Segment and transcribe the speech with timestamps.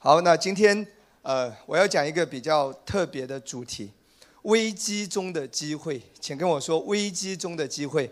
[0.00, 0.86] 好，那今天
[1.22, 3.90] 呃，我要讲一个比较特别的主题，
[4.42, 8.10] 危机中的机会，请跟我说危机中的机会。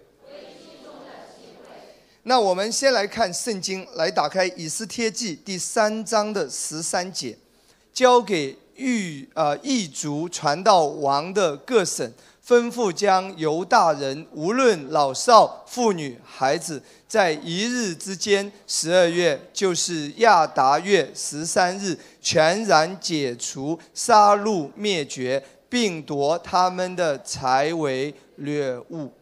[2.22, 7.38] 那我们先来看圣经，来打开以斯帖记第三章的十三节，
[7.92, 12.12] 交给狱呃异族传到王的各省，
[12.46, 29.12] 吩咐将犹大人无论老少、妇女、孩子，在一日之间，十二月就是亚达月十三日，全然解除、杀戮、灭绝，并夺他们的财为掠物。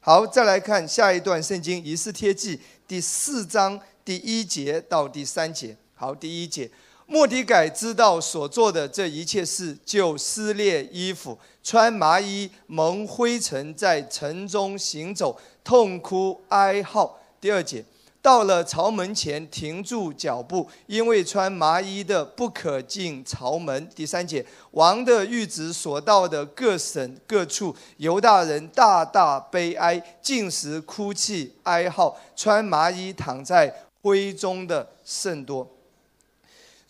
[0.00, 5.76] 好，再来看下一段圣经《以斯帖记》第四章第一节到第三节。
[5.94, 6.68] 好，第一节，
[7.06, 17.20] 莫迪改知道所做的这一切事，就撕裂衣服，穿麻衣，蒙灰尘，在城中行走，痛哭哀号。
[17.38, 17.84] 第二节，
[18.22, 23.86] 到了朝门前，停住脚步，因为穿麻衣的不可进朝门。
[23.94, 35.73] 第三节，王的谕旨所到的各省各处，犹大人大大悲哀，进食哭泣哀号，穿麻衣躺在灰中的甚多。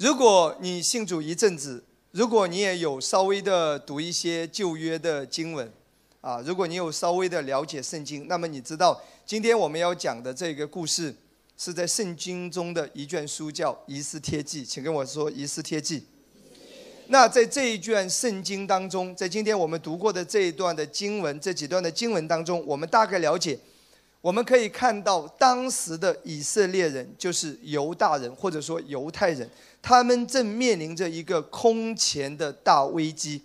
[0.05, 5.73] 如果你信主一阵子，如果你也有稍微的读一些旧约的经文，
[6.21, 11.15] 啊，如果你有稍微的了解圣经，那么你知道今天我们要讲的这个故事
[11.57, 16.01] 是在圣经中的一卷书，叫《以斯帖记》，请跟我说《以斯帖记》。
[17.07, 23.59] 那在这一卷圣经当中，在今天我们读过的这一段的经文，这几段的经文当中，我们大概了解，
[24.21, 29.49] 我们可以看到当时的以色列人，就是犹大人或者说犹太人，
[29.87, 33.43] 他们正面临着一个空前的大危机。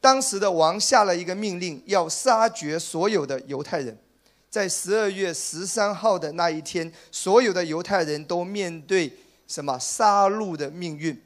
[0.00, 3.96] 当时的王下了一个命令，要杀绝所有的犹太人。
[4.50, 11.22] 在十二月十三号的那一天，所有的犹太人都面对什么杀戮的命运？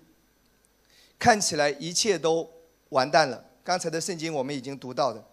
[1.19, 2.47] 看起来一切都
[2.91, 3.42] 完蛋了。
[3.64, 5.25] 刚才的圣经我们已经读到的，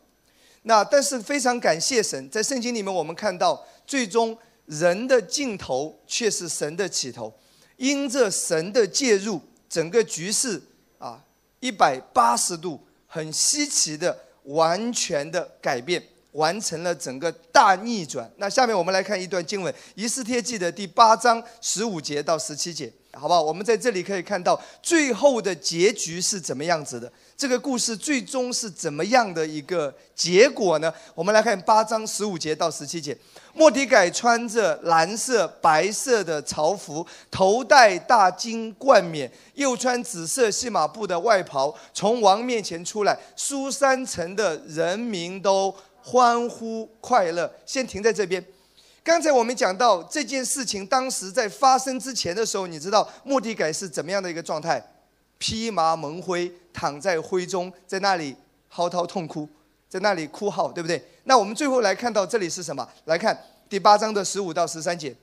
[0.62, 4.38] 那但是非常感谢神，在圣经里面我们看到，最终
[4.68, 7.34] 人的尽头却是神的起头。
[7.78, 10.62] 因着神的介入，整个局势
[10.98, 11.24] 啊
[11.60, 18.32] 一百八十度很稀奇的完全的改变，完成了整个大逆转。
[18.38, 22.92] 那下面我们来看一段经文，《以斯帖记》的第八章十五节到十七节。
[23.18, 23.42] 好不好？
[23.42, 27.10] 我们在这里可以看到最后的结局是怎么样子的？
[27.38, 30.94] 这个故事最终是怎么样的一个结果呢？
[31.14, 33.18] 我们来看八章十五节到十七节。
[33.54, 43.18] 莫迪改穿着蓝色、白色的朝服，头戴大金冠冕，又穿紫色细麻布的外袍，从王面前出来。
[43.36, 47.52] 苏三城的人民都欢呼快乐。
[47.66, 48.44] 先停在这边。
[49.04, 54.82] 刚才我们讲到这件事情，当时在发生之前的时候，你知道莫迪改是怎么样的一个状态？
[55.38, 58.36] 披麻蒙灰，躺在灰中，在那里
[58.68, 59.48] 嚎啕痛哭，
[59.90, 61.04] 在那里哭号，对不对？
[61.24, 62.88] 那我们最后来看到这里是什么？
[63.06, 63.38] 来看
[63.68, 65.16] 第八章的十五到十三节。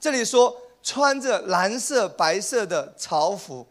[0.00, 3.66] 这里说穿着蓝色、白色的朝服，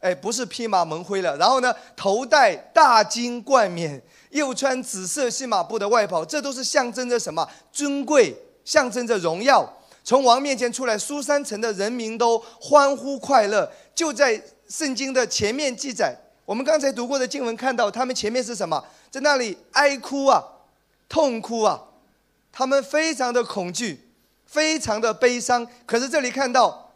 [0.00, 1.36] 哎，不是披麻蒙灰了。
[1.36, 4.02] 然后呢，头戴大金冠冕。
[4.30, 7.48] 又穿紫色细麻布的外袍，这都是象征着什么？
[7.72, 9.66] 尊贵，象征着荣耀。
[10.08, 13.70] 从王面前出来，苏三城的人民都欢呼快乐。
[13.94, 18.82] 就在圣经的前面记载，我们刚才读过的经文，看到他们前面是什么？
[19.10, 20.42] 在那里哀哭啊，
[21.10, 21.88] 痛哭啊，
[22.50, 24.08] 他们非常的恐惧，
[24.46, 25.68] 非常的悲伤。
[25.84, 26.94] 可是这里看到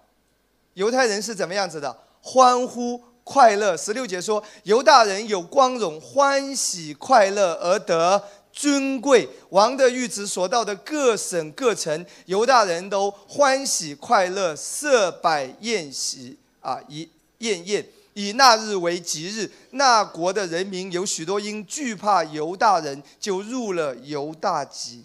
[0.73, 1.95] 犹太人是怎么样子的？
[2.23, 2.99] 欢呼。
[3.25, 8.21] 快乐，十六节说，犹大人有光荣，欢喜快乐而得
[8.53, 9.29] 尊贵。
[9.49, 17.09] 王的谕旨所到的各省各城，犹大人都欢喜快乐，设摆宴席啊，以
[17.39, 19.51] 宴宴，以那日为吉日。
[19.71, 25.05] 那国的人民有许多因惧怕犹大人，就入了犹大籍。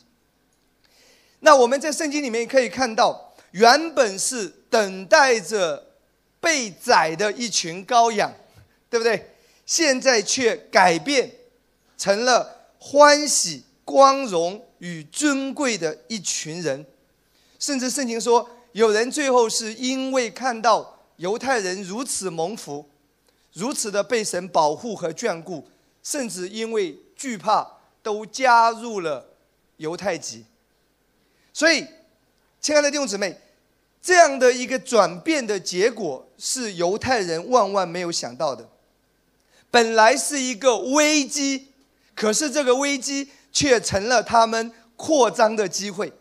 [1.39, 5.85] 那我们在圣经里面可以看到，原本是等待着。
[6.39, 8.31] 被宰的一群羔羊，
[8.91, 9.33] 对不对？
[9.65, 11.29] 现在却改变
[11.97, 12.56] 成了
[12.89, 16.85] 欢喜、光荣与尊贵的一群人。
[17.59, 22.87] 甚至圣经说，有人最后是因为看到犹太人如此蒙福，
[23.51, 25.67] 如此的被神保护和眷顾，
[26.01, 27.67] 甚至因为惧怕，
[28.01, 29.33] 都加入了
[29.75, 30.45] 犹太籍。
[31.51, 31.85] 所以，
[32.61, 33.41] 亲爱的弟兄姊妹。
[33.99, 38.69] 这样的一个转变的结果是犹太人万万没有想到的。
[39.69, 41.73] 本来是一个危机，
[42.17, 46.11] 可是这个危机却成了他们扩张的机会。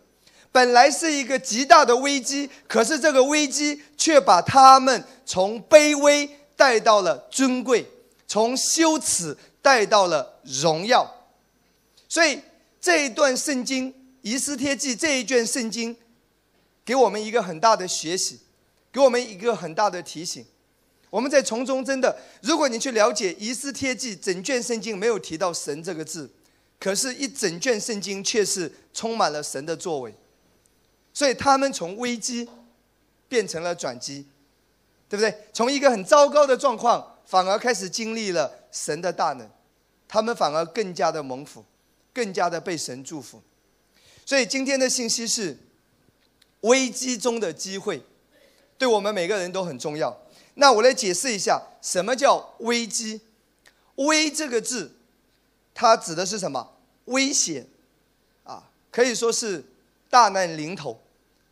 [0.53, 7.87] 本来是一个极大的危机，可是这个危机却把他们从卑微带到了尊贵，
[8.27, 11.11] 从羞耻带到了荣耀。
[12.07, 12.43] 所以
[12.79, 13.91] 这一段圣经
[14.21, 15.97] 《遗失帖记》这一卷圣经，
[16.85, 18.41] 给我们一个很大的学习，
[18.93, 20.45] 给我们一个很大的提醒。
[21.17, 26.31] 我们在从中真的，如果你去了解《遗失贴记》整卷圣经，没有提到“神”这个字，
[26.79, 30.15] 可是，一整卷圣经却是充满了神的作为。
[31.15, 32.47] 所以他们从危机
[33.31, 34.27] 变成了转机，
[35.09, 35.35] 对不对？
[35.55, 39.49] 从一个很糟糕的状况，反而开始经历了神的大能，
[40.07, 41.65] 他们反而更加的蒙福，
[42.13, 43.41] 更加的被神祝福。
[44.27, 45.57] 所以今天的信息是
[46.61, 48.03] 危机中的机会，
[48.77, 50.15] 对我们每个人都很重要。
[50.59, 53.21] 那我来解释一下，什么叫危机？
[53.97, 54.97] 危这个字，
[55.75, 56.77] 它指的是什么？
[57.07, 57.67] 危险
[58.45, 59.65] 啊，可以说是
[60.11, 61.01] 大难临头。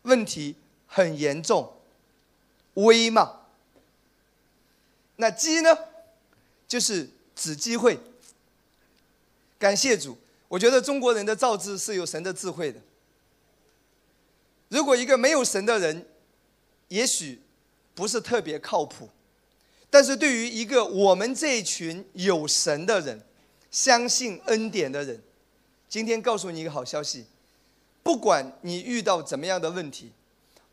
[0.01, 0.55] 问题
[0.87, 1.73] 很严重，
[2.75, 3.41] 危嘛？
[5.15, 5.75] 那机呢？
[6.67, 7.99] 就是指机会。
[9.57, 10.17] 感谢主，
[10.47, 12.81] 我觉得中国人的造字是有神的智慧的。
[14.69, 16.07] 如果一个没有神的人，
[16.87, 17.41] 也许
[17.95, 19.09] 不是特别靠谱，
[19.89, 23.19] 但是对于一个我们这一群有神的人，
[23.71, 25.19] 相信恩典的人，
[25.89, 27.25] 今天告诉你一个好消息。
[28.03, 30.11] 不管你遇到怎么样的问题，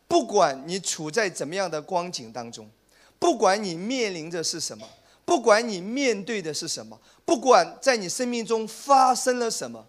[0.07, 2.69] 不管你处在怎么样的光景当中，
[3.17, 4.87] 不管你面临着是什么，
[5.25, 9.87] 不管你面对的是什么，不管在你生命中发生了什么，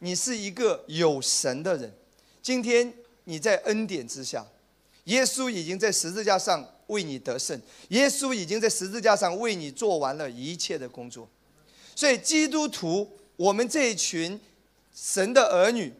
[0.00, 1.92] 你是一个有神的人。
[2.42, 2.92] 今天
[3.24, 4.46] 你在恩典之下，
[5.06, 11.28] 耶稣已经在十字架上为你得胜，耶稣已经在十字架上为你做完了一切的工作。
[11.96, 14.40] 所以，基督徒，我们这一群
[14.94, 15.92] 神的儿女。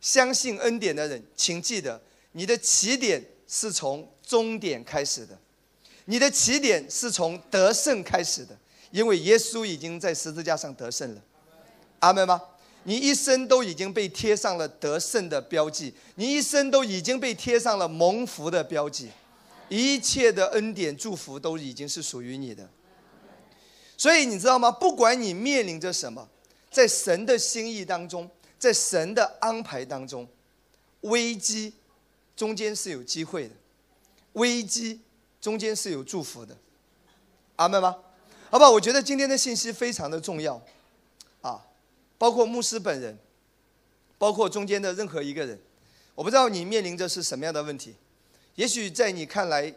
[0.00, 2.00] 相信恩典的人，请记得，
[2.30, 5.36] 你的起点是从终点开始的，
[6.04, 8.56] 你的起点是从得胜开始的，
[8.92, 11.22] 因为耶稣已经在十字架上得胜了。
[11.98, 12.40] 阿门吗？
[12.88, 19.10] 你一生都已经被贴上了得胜的标记，你一生都已经被贴上了蒙福的标记，
[19.68, 22.66] 一切的恩典祝福都已经是属于你的。
[23.98, 24.70] 所以你知道吗？
[24.70, 26.26] 不管你面临着什么，
[26.70, 28.26] 在神的心意当中。
[28.58, 30.26] 在神的安排当中，
[31.02, 31.72] 危机
[32.34, 33.54] 中间是有机会的，
[34.32, 35.00] 危机
[35.40, 36.56] 中间是有祝福的，
[37.54, 37.96] 阿门吗？
[38.50, 38.70] 好不好？
[38.72, 40.60] 我觉得今天的信息非常的重要，
[42.18, 43.16] 包括牧师本人，
[44.18, 45.58] 包括中间的任何一个人，
[46.14, 47.94] 我不知道你面临着是什么样的问题，
[48.56, 49.72] 也许在你看来，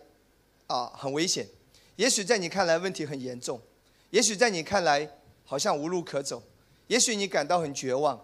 [0.67, 1.47] 啊，很危险，
[1.95, 3.61] 也许在你看来问题很严重，
[4.09, 5.07] 也许在你看来
[5.45, 6.43] 好像无路可走，
[6.87, 8.19] 也许你感到很绝望。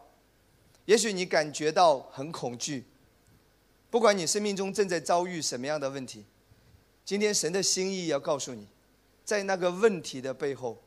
[0.86, 2.86] 也许你感觉到很恐惧，
[3.90, 6.24] 不管你生命中正在遭遇什么样的问题，
[7.04, 8.66] 今天神的心意要告诉你，
[9.25, 10.81] 在那个问题的背后，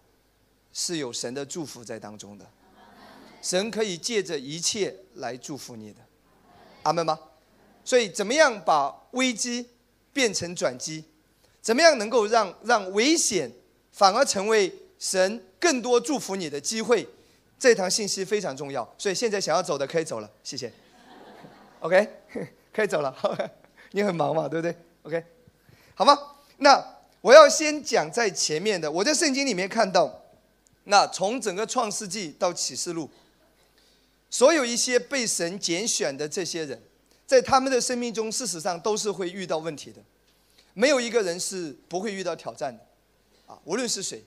[0.73, 2.51] 是有神的祝福在当中的。
[3.43, 6.01] 神可以借着一切来祝福你的，
[6.83, 7.19] 阿门吗？
[7.85, 9.69] 所以，怎么样把危机
[10.13, 11.05] 变成转机？
[11.61, 13.51] 怎么样能够让让危险
[13.93, 17.09] 反而成为神更多祝福你的机会？
[17.59, 20.73] 这堂信息非常重要，所以现在想要走的可以走了，谢谢。
[21.81, 22.09] OK，
[22.73, 23.15] 可以走了。
[23.93, 25.25] 你很忙嘛，对不对？OK，
[25.95, 26.17] 好吗？
[26.59, 26.83] 那
[27.21, 30.23] 我要先讲在前面的，我在圣经里面看到，
[30.85, 33.11] 那从整个创世纪到启示录，
[34.31, 36.81] 所有一些被神拣选的这些人，
[37.27, 40.01] 在他们的生命中，事实上都是会遇到问题的，
[40.73, 42.83] 没有一个人是不会遇到挑战的，
[43.53, 44.23] 啊，无论是谁，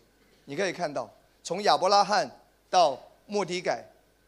[0.46, 2.30] 你可以看到，从亚伯拉罕
[2.70, 3.84] 到莫迪改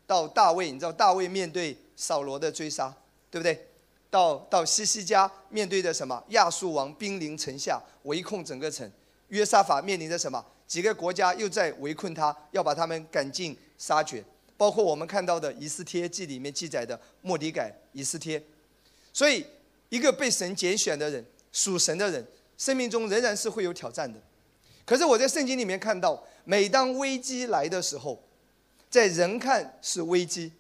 [0.08, 2.96] 到大卫，你知道大卫面对扫罗的追杀，
[3.30, 3.68] 对不对？
[4.10, 6.24] 到到西西家面对着什么？
[6.30, 8.90] 亚述王兵临城下，围控整个城。
[9.28, 10.46] 约沙法面临着什么？
[10.66, 14.24] 几个国家又在围困他，要把他们赶尽杀绝。
[14.58, 18.42] 包括我们看到的《以斯帖记》里面记载的莫迪改、以斯帖。
[19.12, 19.46] 所以，
[19.90, 22.26] 一个被神拣选的人、属神的人，
[22.58, 24.20] 生命中仍然是会有挑战的。
[24.86, 28.22] 可是我在圣经里面看到，每当危机来的时候，
[28.90, 30.52] 在人看是危机，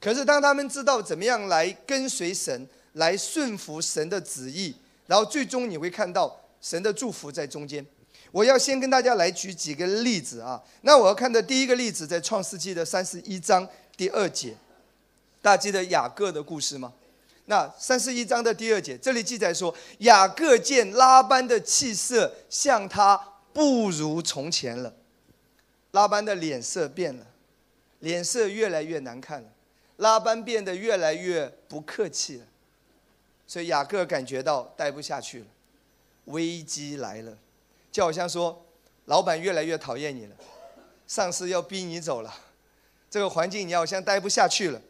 [0.00, 4.74] 可是当他们知道怎么样来跟随神，来顺服神的旨意，
[5.06, 7.84] 然后最终你会看到神的祝福在中间。
[8.36, 10.62] 我要先跟大家来举几个例子啊。
[10.82, 13.66] 那我要看的第一个例子在创世纪的三十一章
[13.96, 14.54] 第二节，
[15.40, 16.92] 大家记得雅各的故事吗？
[17.46, 23.16] 那三十一章的第二节，这里记载说，雅各见拉班的气色像他
[23.54, 24.92] 不如从前了。
[25.92, 27.26] 拉班的脸色变了，
[28.00, 29.48] 脸色越来越难看了，
[29.96, 32.44] 拉班变得越来越不客气了，
[33.46, 35.46] 所以雅各感觉到待不下去了，
[36.26, 37.38] 危机来了，
[37.96, 38.62] 就好像说，
[39.06, 40.36] 老板越来越讨厌你了，
[41.06, 42.30] 上司要逼你走了，
[43.08, 44.82] 这个环境你好像待不下去了，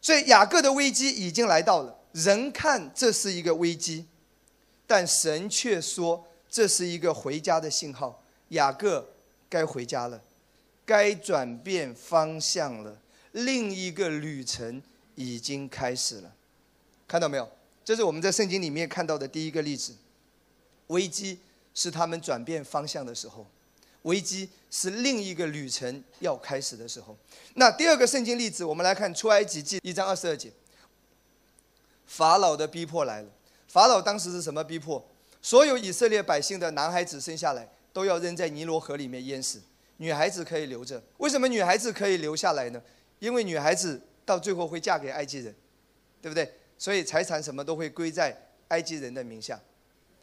[0.00, 4.06] 所以雅各的危机已经来到了，人看这是一个危机，
[4.86, 9.06] 但神却说这是一个回家的信号，雅各。
[9.50, 10.20] 该回家了，
[10.86, 12.96] 该转变方向了，
[13.32, 14.82] 另一个旅程
[15.16, 16.32] 已经开始了，
[17.06, 17.48] 看到没有？
[17.84, 19.94] 这是我们在圣经里面看到的第一个例子。
[20.88, 21.38] 危机
[21.74, 23.46] 是他们转变方向的时候，
[24.02, 27.16] 危机是另一个旅程要开始的时候。
[27.54, 30.50] 那第二个圣经例子，我们来看出埃及记一章二十二节。
[32.06, 33.28] 法老的逼迫来了，
[33.68, 35.04] 法老当时是什么逼迫？
[35.42, 37.68] 所有以色列百姓的男孩子生下来。
[37.94, 39.62] 都要扔在尼罗河里面淹死，
[39.98, 41.00] 女孩子可以留着。
[41.18, 42.82] 为什么女孩子可以留下来呢？
[43.20, 45.54] 因为女孩子到最后会嫁给埃及人，
[46.20, 46.52] 对不对？
[46.76, 49.60] 所以财产什么都会归在埃及人的名下。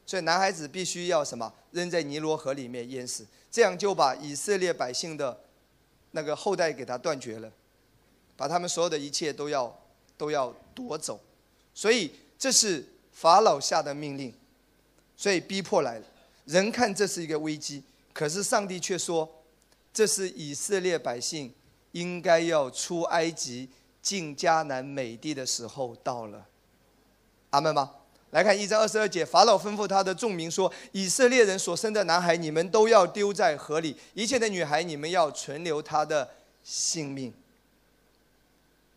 [0.05, 5.39] 所以男孩子必须要什么扔在尼罗河里面淹死，这样就把以色列百姓的
[6.11, 7.49] 那个后代给他断绝了，
[8.35, 9.73] 把他们所有的一切都要
[10.17, 11.19] 都要夺走。
[11.73, 14.33] 所以这是法老下的命令，
[15.15, 16.05] 所以逼迫来了。
[16.45, 17.81] 人看这是一个危机，
[18.11, 19.29] 可是上帝却说，
[19.93, 21.53] 这是以色列百姓
[21.93, 23.69] 应该要出埃及
[24.01, 26.47] 进迦南美地的时候到了。
[27.51, 27.91] 阿门吗？
[28.31, 36.29] 来看一章二十二节，法老吩咐他的众民说：以色列人所生的男孩，你们都要丢在河里；一切的女孩，你们要存留他的
[36.63, 37.33] 性命。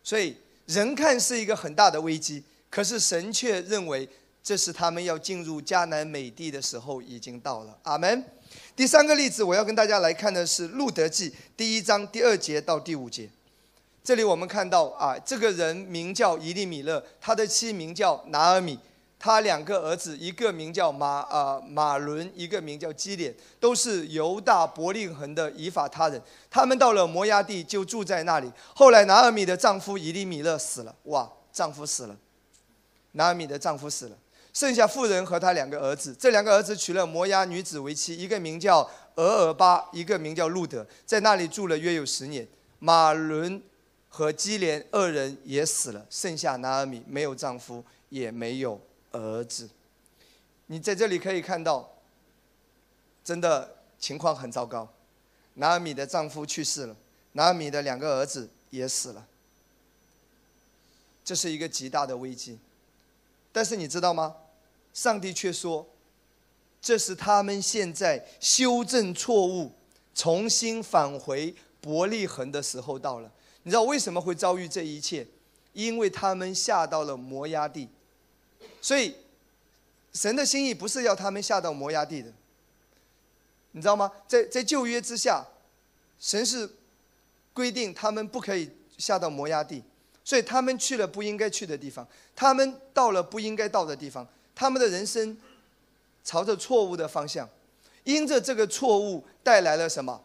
[0.03, 0.37] 所以
[0.67, 4.09] 人看是一个很大的危机，可是神却认为。
[4.47, 7.79] 这是他们要进入迦南美地的时候已经到了。
[7.85, 8.23] 阿门。
[8.77, 13.27] 第三个例子，我要跟大家来看的是《路德记》第一章第二节到第五节。
[14.03, 18.79] 这里我们看到啊，这个人名叫伊利米勒，他的妻名叫拿尔米，
[19.25, 26.21] 他两个儿子，一个名叫马啊马伦，一个名叫基连，都是犹大伯利恒的以法他人。
[26.51, 28.53] 他们到了摩崖地就住在那里。
[28.75, 32.15] 后来拿尔米的丈夫伊利米勒死了，哇，丈夫死了，
[33.13, 34.17] 拿尔米的丈夫死了。
[34.53, 42.47] 剩下妇人和他两个儿子，这两个儿子娶了摩押女子为妻，一个名叫俄尔巴，一个名叫路德，在那里住了约有十年。
[42.79, 43.63] 马伦
[44.11, 48.79] 和基连二人也死了，剩下拿尔米没有丈夫，也没有
[49.15, 49.71] 儿子。
[50.67, 51.91] 你在这里可以看到，
[53.25, 54.89] 真的情况很糟糕。
[55.55, 56.97] 拿尔米的丈夫去世了，
[57.33, 59.27] 拿尔米的两个儿子也死了，
[61.25, 62.59] 这是一个极大的危机。
[63.53, 64.37] 但是你知道吗？
[64.93, 65.87] 上帝却说
[66.81, 69.73] ：“这是他们现在修正错误、
[70.15, 73.31] 重新返回伯利恒的时候到了。
[73.65, 75.27] 你知道为什么会遭遇这一切？
[75.73, 77.89] 因为他们下到了摩崖地。
[78.81, 79.15] 所以，
[80.13, 82.33] 神的心意不是要他们下到摩崖地的。
[83.73, 84.11] 你知道吗？
[84.29, 85.45] 在在旧约之下，
[86.19, 86.71] 神是
[87.53, 89.83] 规定他们不可以下到摩崖地，
[90.23, 92.07] 所以他们去了不应该去的地方，
[92.37, 95.37] 他们到了不应该到的地方。”他们的人生
[96.23, 97.49] 朝着错误的方向，
[98.05, 100.23] 因着这个错误带来了什么？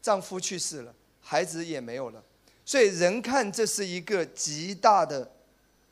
[0.00, 2.24] 丈夫去世了，孩子也没有了，
[2.64, 5.30] 所以人看这是一个极大的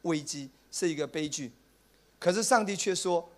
[0.03, 1.53] 危机，是一个悲剧。
[2.25, 3.29] 可是上帝却说，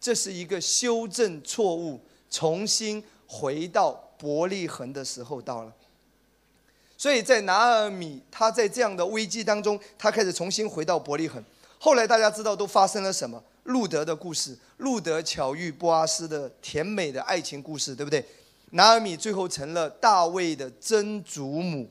[0.00, 2.00] 这是一个修正错误、
[2.30, 5.72] 重新回到伯利恒的时候到了。
[6.96, 11.44] 所以在拿尔米他在这样的危机当中，他开始重新回到伯利恒。
[11.80, 13.42] 后来大家知道都发生了什么？
[13.64, 18.24] 路德的故事，路德巧遇波阿斯的甜美的爱情故事，对不对？
[18.70, 21.90] 拿尔米最后成了大卫的曾祖母，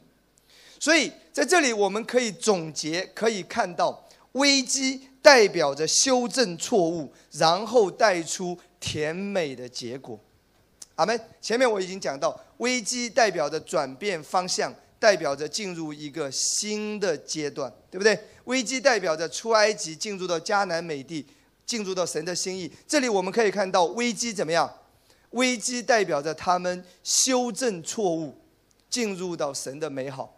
[0.80, 4.05] 所以在这里我们可以总结，可以看到
[4.36, 10.18] 危机代表着修正错误，然后带出甜美的结果。
[10.96, 11.20] 阿门。
[11.42, 18.18] 前面我已经讲到，危机代表着转变方向，代表着进入一个新的阶段，对不对？
[18.46, 21.26] 危机代表着出埃及，进入到迦南美地。
[21.66, 24.72] 进入到神的心意，这里我们可以看到危机怎么样？
[25.32, 28.40] 危机代表着他们修正错误，
[28.88, 30.35] 进入到神的美好。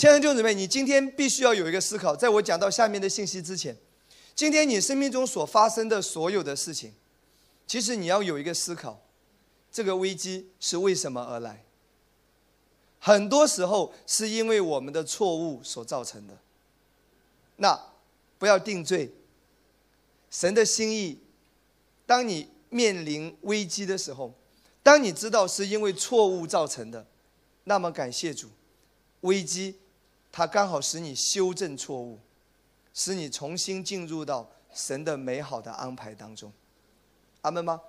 [0.00, 3.76] 亲爱的弟兄姊妹，你今天必须要有一个思考，在我讲到下面的信息之前，
[4.34, 6.94] 今天你生命中所发生的所有的事情，
[7.66, 8.98] 其实你要有一个思考：
[9.70, 11.66] 这个危机是为什么而来？
[12.98, 16.38] 很多时候是因为我们的错误所造成的。
[17.56, 17.78] 那
[18.38, 19.12] 不要定罪。
[20.30, 21.18] 神的心意，
[22.06, 24.32] 当你面临危机的时候，
[24.82, 27.06] 当你知道是因为错误造成的，
[27.64, 28.48] 那么感谢主，
[29.20, 29.76] 危机
[30.32, 32.18] 它刚好使你修正错误，
[32.94, 36.52] 使你重新进入到神的美好的安排当中。
[37.42, 37.80] 阿门吗？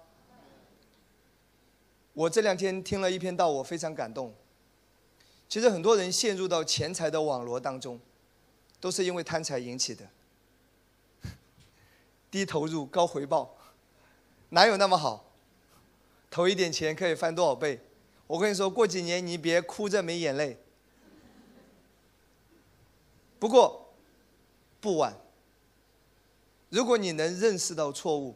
[2.14, 4.34] 我这两天听了一篇道，我非常感动。
[5.48, 8.00] 其实很多人陷入到钱财的网罗当中，
[8.80, 10.10] 都是因为贪财引起的。
[12.32, 13.56] 低投入高回报，
[14.50, 15.26] 哪有那么好？
[16.30, 17.80] 投一点钱可以翻多少倍？
[18.28, 20.58] 我跟你说过几年你别哭着没眼泪。
[23.42, 23.92] 不过
[24.80, 25.18] 不晚。
[26.70, 28.36] 如果你能认识到错误，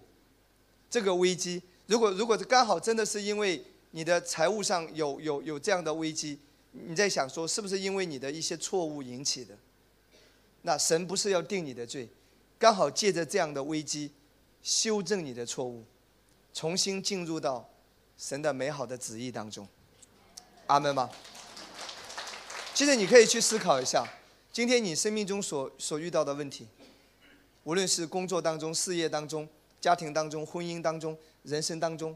[0.89, 6.39] 这个危机，如果如果刚好真的是因为你的财务上有有有这样的危机，
[6.71, 9.55] 你在想说是不是因为你的一些错误引起的？
[10.63, 12.09] 那神不是要定你的罪，
[12.57, 14.11] 刚好借着这样的危机，
[14.63, 15.85] 修正你的错误，
[16.51, 17.69] 重新进入到
[18.17, 19.67] 神的美好的旨意当中。
[20.65, 21.07] 阿门吗？
[22.73, 24.03] 其实你可以去思考一下，
[24.55, 26.65] 今天你生命中所所遇到的问题，
[27.65, 29.45] 无论是工作当中、事业当中、
[29.81, 32.15] 家庭当中、婚姻当中、人生当中，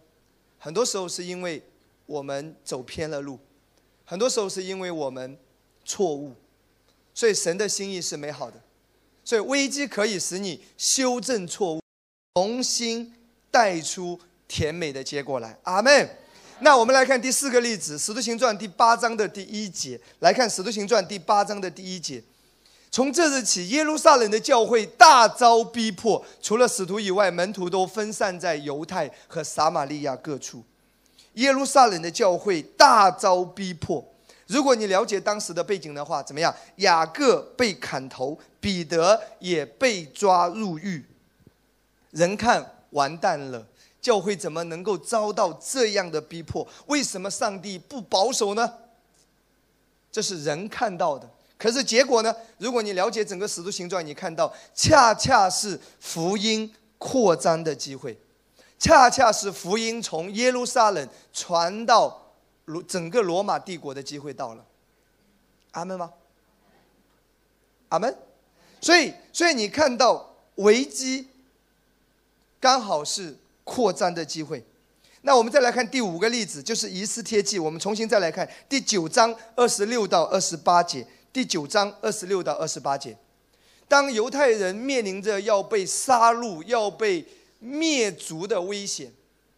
[0.58, 1.62] 很多时候是因为
[2.05, 3.38] 我们走偏了路，
[4.05, 5.38] 很多时候是因为我们
[5.84, 6.34] 错误，
[7.13, 8.63] 所以神的心意是美好的，
[9.25, 11.81] 所以危机可以使你修正错误，
[12.36, 13.13] 重新
[13.51, 14.17] 带出
[14.48, 15.60] 甜美的结果来。
[15.63, 16.10] 阿门。
[16.62, 20.00] 那我们来看第四个例子，《使徒行传》第八章的第一节。
[20.20, 22.22] 来看《使徒行传》第八章的第一节。
[22.92, 30.62] 从这日起，耶路撒冷的教会大遭逼迫，除了使徒以外，门徒都分散在犹太和撒玛利亚各处。
[31.36, 34.04] 耶路撒冷的教会大遭逼迫。
[34.48, 36.54] 如果你了解当时的背景的话，怎么样？
[36.78, 41.06] 雅各被砍头，彼得也被抓入狱。
[42.12, 43.66] 人看完蛋了。
[44.01, 46.65] 教会怎么能够遭到这样的逼迫？
[46.88, 48.74] 为什么上帝不保守呢？
[50.12, 52.33] 这是人看到的，可是结果呢？
[52.57, 58.18] 如果你了解整个使徒行传，你看到恰恰是福音扩张的机会，
[58.79, 62.33] 恰恰是福音从耶路撒冷传到
[62.66, 64.66] 罗整个罗马帝国的机会到了。
[65.72, 66.12] 阿门吗？
[67.90, 68.18] 阿门。
[68.81, 71.27] 所以，所以你看到危机
[72.62, 73.35] 刚好是。
[73.70, 74.66] 扩张的机会。
[75.22, 77.60] 那我们再来看第五个例子，就是以斯帖记。
[77.60, 81.05] 我们重新再来看第九章二十六到二十八节。
[81.32, 83.16] 第九章二十六到二十八节，
[83.88, 87.24] 当犹太人面临着要被杀戮、要被
[87.60, 89.12] 灭族的危险，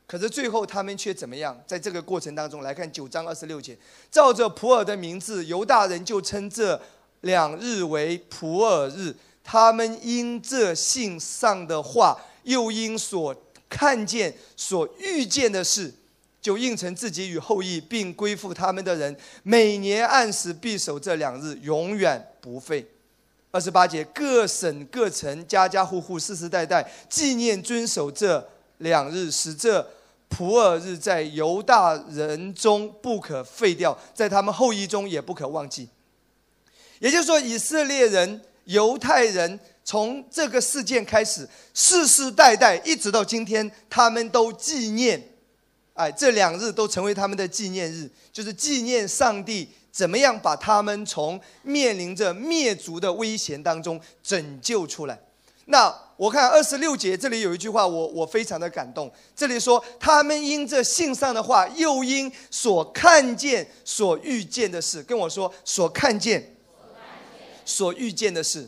[0.06, 1.58] 可是最后他们却怎么样？
[1.66, 3.78] 在这个过程当中来看九章二十六节，
[4.12, 6.80] 照着普尔的名字，犹大人就称这
[7.22, 9.16] 两日为普尔日。
[9.42, 13.34] 他们因这信上的话，又因所
[13.72, 15.94] 看见所遇见的事，
[16.42, 22.86] 就应承自己与后裔，并归附他们的人，每年按时必守这两日，永远不废。
[23.52, 28.46] 二十八节，各省各城家家户户世世代代纪念遵守这
[28.80, 29.90] 两日，使这
[30.28, 35.88] 普尔日在犹大人中不可废掉，在他们后裔中也不可忘记。
[37.00, 39.60] 也就是说，以色列人、犹太人。
[39.84, 45.22] 从这个事件开始，世世代代一直到今天，他们都纪念，
[45.96, 55.20] 哎，这两日都成为他们的纪念日，就是纪念上帝怎么样把他们从面临着灭族的危险当中拯救出来。
[55.66, 59.12] 那我看二十六节这里有一句话，我我非常的感动。
[59.36, 66.56] 这里说，他们因这信上的话，又因所看见、所遇见的事，跟我说所看见、
[67.66, 68.68] 所遇见的事。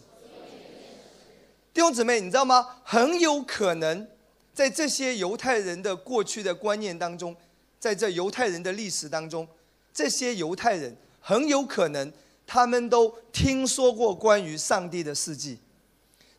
[1.74, 2.68] 弟兄姊妹，你知道吗？
[2.84, 4.08] 很有可能，
[4.54, 7.36] 在这些犹太人的过去的观念当中，
[7.80, 9.48] 在这犹太人的历史当中，
[9.94, 12.14] 这些犹太人很有可能，
[12.46, 15.58] 他们都听说过关于上帝的事迹。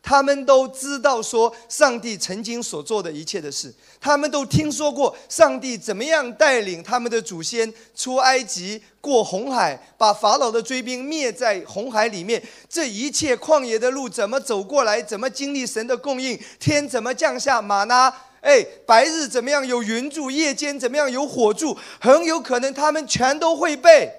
[0.07, 12.39] 他们都知道说上帝曾经所做的一切的事，他们都听说过上帝怎么样带领他们的祖先出埃及、过红海，把法老的追兵灭在红海里面。
[12.69, 15.01] 这一切旷野的路怎么走过来？
[15.01, 16.39] 怎么经历神的供应？
[16.59, 18.13] 天怎么降下马呢？
[18.41, 20.29] 哎，白日怎么样有云柱？
[20.29, 21.75] 夜间怎么样有火柱？
[21.99, 24.11] 很有可能他们全都会背，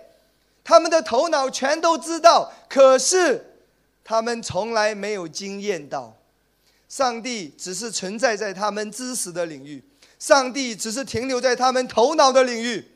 [0.64, 2.53] 他们的头脑全都知道。
[2.68, 3.53] 可是。
[4.09, 6.16] 他们从来没有经验到，
[6.88, 9.83] 上帝只是存在在他们知识的领域，
[10.16, 12.87] 上帝只是停留在他们头脑的领域。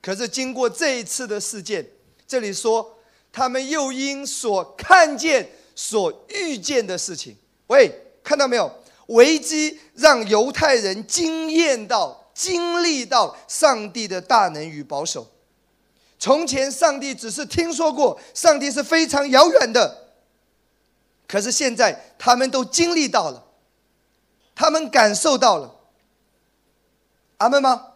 [0.00, 1.86] 可是经过这一次的事件，
[2.26, 2.98] 这里说
[3.30, 7.92] 他们又因所看见、所遇见的事情，喂，
[8.24, 8.72] 看到没有？
[9.08, 15.30] 危机让犹太人惊艳到经历到上帝的大能与保守。
[16.18, 20.05] 从前，上帝只是听说过，上帝是非常遥远的。
[21.26, 23.44] 可是现在，他们都经历到了，
[24.54, 25.74] 他们感受到了。
[27.38, 27.94] 阿门吗？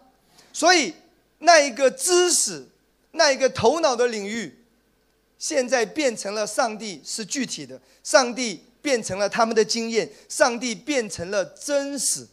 [0.53, 0.95] 所以，
[1.39, 2.69] 那一个知识，
[3.13, 4.65] 那一个头脑的领域，
[5.39, 12.27] 现在变成了上帝是具体的，上帝变成了他们的经验，上帝变成了真实。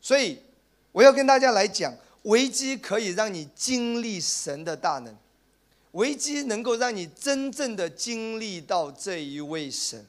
[0.00, 0.40] 所以，
[0.92, 1.94] 我要跟大家来讲。
[2.24, 5.14] 危机可以让你经历神的大能，
[5.94, 10.06] 危机能够让你真正的经历到这一位神。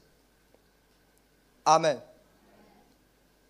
[1.64, 2.00] 阿门。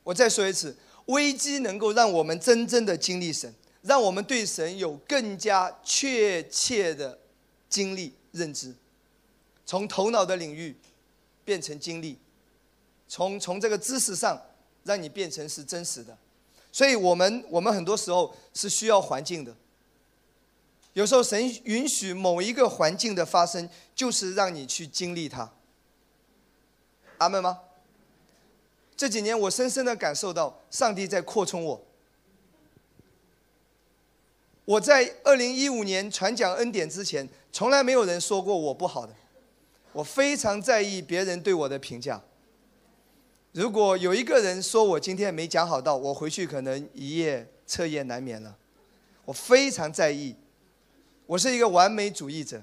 [0.02, 7.18] 我再说一次，危机能够让我们真正的经历神，让我们对神有更加确切的
[7.68, 8.74] 经历认知，
[9.64, 10.76] 从头脑的领域
[11.44, 12.16] 变成经历，
[13.08, 14.40] 从从这个知识上
[14.84, 16.16] 让你变成是真实的。
[16.70, 19.56] 所以，我们我们很多时候是需要环境的。
[20.96, 25.52] 有时候，神允许某一个环境的发生，就是让你去经历它。
[27.18, 27.60] 阿门吗？
[28.96, 31.84] 这几年，我深深的感受到上帝在扩充我。
[34.64, 39.12] 我在二零一五年传讲恩典之前，从来没有人说过我不好的。
[39.92, 42.22] 我非常在意别人对我的评价。
[43.52, 48.56] 如果有一个人说我今天没讲好道，我回去可能一夜彻夜难眠了。
[49.26, 50.34] 我非常在意，
[51.26, 52.62] 我是一个完美主义者。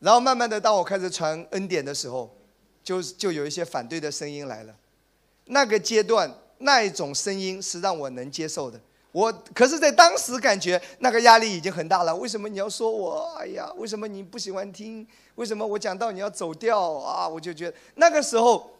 [0.00, 2.34] 然后慢慢的，当我开始传恩典的时候，
[2.82, 4.74] 就就有一些反对的声音来了。
[5.46, 8.80] 那个阶段，那一种声音是让我能接受的。
[9.12, 12.14] 我可是，在当时感觉那个压力已经很大了。
[12.16, 13.34] 为什么你要说我？
[13.38, 15.06] 哎呀，为什么你不喜欢听？
[15.36, 17.28] 为什么我讲到你要走掉啊？
[17.28, 18.70] 我就觉得那个时候。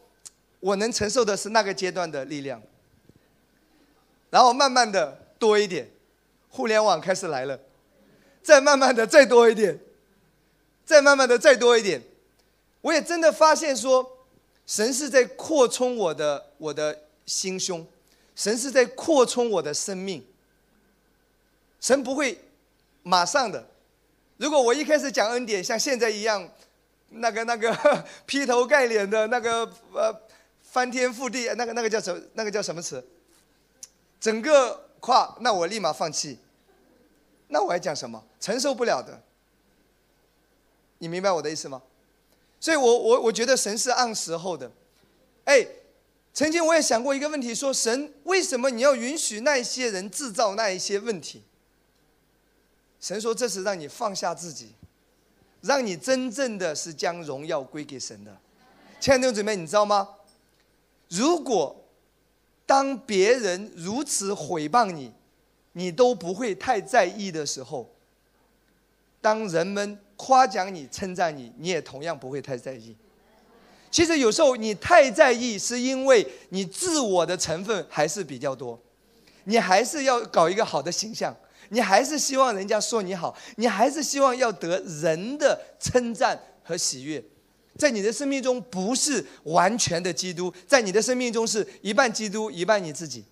[0.59, 2.59] 我能承受的是那个阶段的力量，
[4.31, 5.87] 然后慢慢的多一点，
[6.49, 7.59] 互联网开始来了，
[8.47, 9.77] 再慢慢的再多一点，
[10.85, 12.01] 再慢慢的再多一点，
[12.79, 14.09] 我也真的发现说，
[14.65, 17.85] 神是在扩充我的我的心胸，
[18.37, 20.25] 神是在扩充我的生命，
[21.81, 22.39] 神不会
[23.03, 23.67] 马上的，
[24.37, 26.49] 如果我一开始讲恩典像现在一样，
[27.09, 27.77] 那个那个
[28.25, 30.21] 劈头盖脸的那个呃。
[30.69, 32.29] 翻天覆地，那个那个叫什？
[32.33, 33.03] 那个叫什么词？
[34.19, 36.37] 整个跨，那我立马放弃。
[37.47, 38.23] 那我还讲什么？
[38.39, 39.21] 承受不了的。
[40.99, 41.81] 你明白我的意思吗？
[42.59, 44.71] 所以我我我觉得神是按时候的。
[45.45, 45.65] 哎，
[46.33, 51.43] 曾经我也想过一个问题：说神为什么你要允许那一些人制造那一些问题？
[52.99, 54.73] 神说这是让你放下自己，
[55.61, 58.35] 让你真正的是将荣耀归给神的。
[58.99, 60.15] 亲爱的弟兄姊妹，你知道吗？
[61.09, 61.85] 如果
[62.65, 65.13] 当别人如此毁谤你，
[65.77, 67.87] 你都不会太在意的时候，
[69.21, 72.95] 当人们夸奖你、称赞你，你也同样不会太在意。
[73.91, 78.79] 其实有时候你太在意，是因为你自我的成分还是比较多，
[79.43, 81.35] 你还是要搞一个好的形象，
[81.69, 87.23] 你还是希望人家说你好，你还是希望要得人的称赞和喜悦。
[87.77, 93.23] 在你的生命中不是完全的基督，在你的生命中是一半基督一半你自己。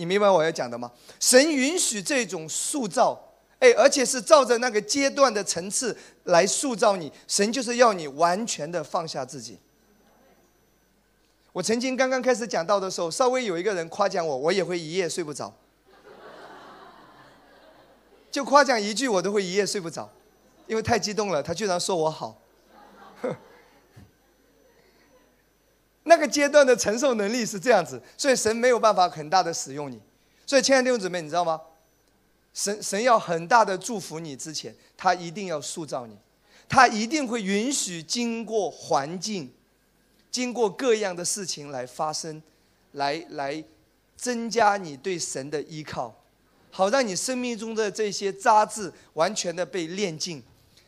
[0.00, 0.90] 你明白我要讲的吗？
[1.20, 3.22] 神允许这种塑造，
[3.58, 7.12] 哎，而且是照着那个阶段的层次来塑造你。
[7.28, 9.58] 神就是要你完全的放下自己。
[11.52, 15.52] 我曾经刚刚开始讲到的时候，稍微有一个人夸奖我，我也会一夜睡不着。
[18.30, 20.08] 就夸奖一句，我都会一夜睡不着，
[20.66, 22.39] 因为太激动了，他居然说我好。
[26.10, 30.00] 那个阶段的承受能力是这样子，所以神没有办法很大的使用你。
[30.44, 31.60] 所以，亲爱的弟兄姊妹，你知道吗？
[32.52, 36.16] 神神要很大的祝福你之前，他一定要塑造你，
[36.68, 39.52] 他一定会允许经过环境，
[40.32, 42.42] 经过各样的事情来发生，
[42.92, 43.62] 来来
[44.16, 46.12] 增加你对神的依靠，
[46.72, 50.42] 好让你生命中的这些渣滓完全的被炼尽。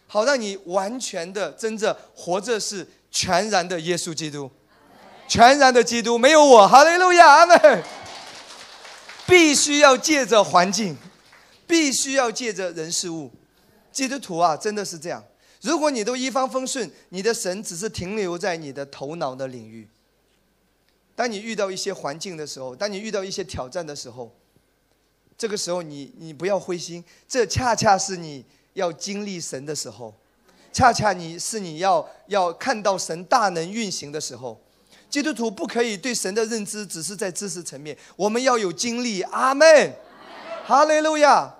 [0.08, 4.50] 好，让你完全的真正活着是全然的耶稣基督，
[5.28, 7.82] 全然的基督，没有我，哈利路亚，阿门。
[9.26, 10.96] 必须要借着环境，
[11.66, 13.30] 必须要借着人事物。
[13.90, 15.24] 基督徒啊，真的是这样。
[15.60, 19.88] 如果你都一帆风顺，你的神只是停留在你的头脑的领域。
[21.14, 24.30] 当你遇到一些环境的时候，当你遇到一些挑战的时候，
[25.38, 28.44] 这个时候你你不要灰心，这恰恰是你。
[28.74, 30.14] 要经历神的时候，
[30.72, 34.58] 恰恰你是你要要看到神大能运行的时候，
[35.12, 39.20] 基督徒不可以对神的认知只是在知识层面，我们要有经历。
[39.20, 39.94] 阿门，
[40.64, 41.54] 哈利路亚，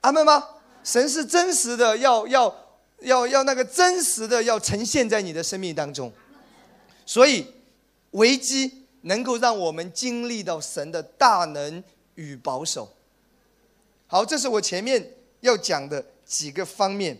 [0.00, 0.44] 阿门吗？
[0.82, 2.52] 神是真实的，要要
[3.02, 6.12] 要要那个真实的要呈现在你的生命当中，
[7.06, 7.46] 所以
[8.10, 11.80] 危机能够让我们经历到神的大能
[12.16, 12.92] 与保守。
[14.08, 17.16] 好，这是我前面要讲的几个方面。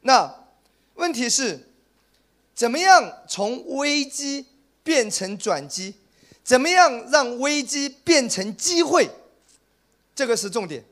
[0.00, 0.34] 那
[0.94, 1.68] 问题是，
[2.62, 4.46] 怎么样从危机
[4.84, 5.94] 变成转机？
[6.44, 9.10] 怎么样让危机变成机会？
[10.14, 10.84] 这个是重点。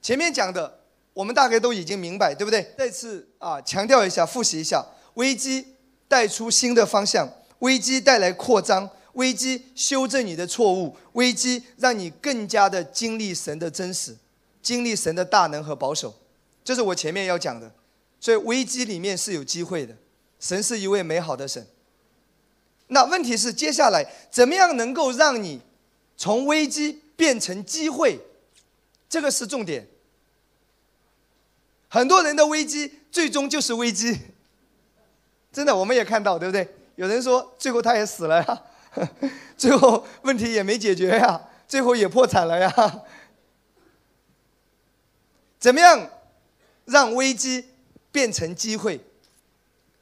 [0.00, 0.78] 前面讲的，
[1.12, 2.72] 我们大概都已经明白，对不对？
[2.78, 5.74] 再次啊，强调一下，复习一下：危机
[6.06, 14.16] 带出新的方向，危机带来扩张，危机修正你的错误，危机让你更加的经历神的真实，
[14.62, 16.14] 经历神的大能和保守。
[16.62, 17.72] 这是我前面要讲的。
[18.20, 19.94] 所以危机里面是有机会的，
[20.44, 21.66] 神是一位美好的神。
[22.88, 25.62] 那问题是，接下来怎么样能够让你
[26.18, 28.20] 从危机变成机会？
[29.08, 29.88] 这个是重点。
[31.88, 34.18] 很多人的危机最终就是危机，
[35.50, 36.68] 真的，我们也看到，对不对？
[36.96, 38.62] 有人说最后他也死了呀，
[39.56, 43.02] 最后问题也没解决呀，最后也破产了呀。
[45.58, 46.10] 怎么样
[46.84, 47.70] 让危机
[48.12, 49.00] 变成机会？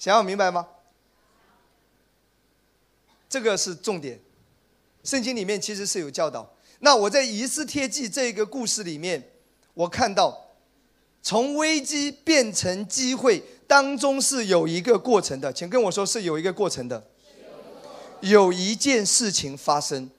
[0.02, 0.66] 想要明白吗？
[3.28, 4.18] 这个是重点。
[5.04, 6.56] 圣经里面其实是有教导。
[6.80, 9.30] 那我在以斯帖记这个故事里面，
[9.74, 10.48] 我看到。
[11.22, 17.06] 从危机变成机会当中是有一个过程的，请跟我说是有一个过程的。
[18.22, 20.10] 有一件事情发生，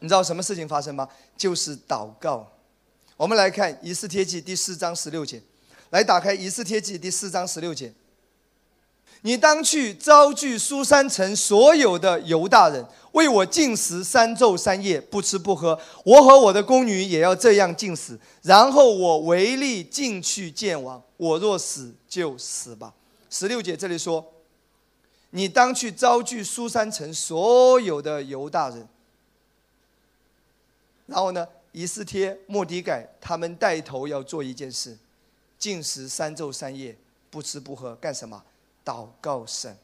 [0.00, 1.08] 你知道什么事情发生吗？
[1.36, 2.50] 就是祷告。
[3.16, 5.40] 我们来看《以斯帖记》第四章十六节，
[5.90, 7.92] 来打开《以斯帖记》第四章十六节。
[9.26, 15.80] 你当去招聚苏山城所有的犹大人，为我进食三昼三夜，不吃不喝。
[16.04, 21.02] 我和我的宫女也要这样进食，然后我唯力进去见王。
[21.16, 22.92] 我若死，就死吧。
[23.30, 24.22] 十六节这里说，
[25.30, 28.86] 你当去招聚苏山城所有的犹大人。
[31.06, 34.98] 然后呢，以斯帖、莫迪改他们带头要做一件事，
[35.58, 36.94] 进食三昼三夜，
[37.30, 38.44] 不吃不喝，干什么？
[38.84, 39.76] 祷告神。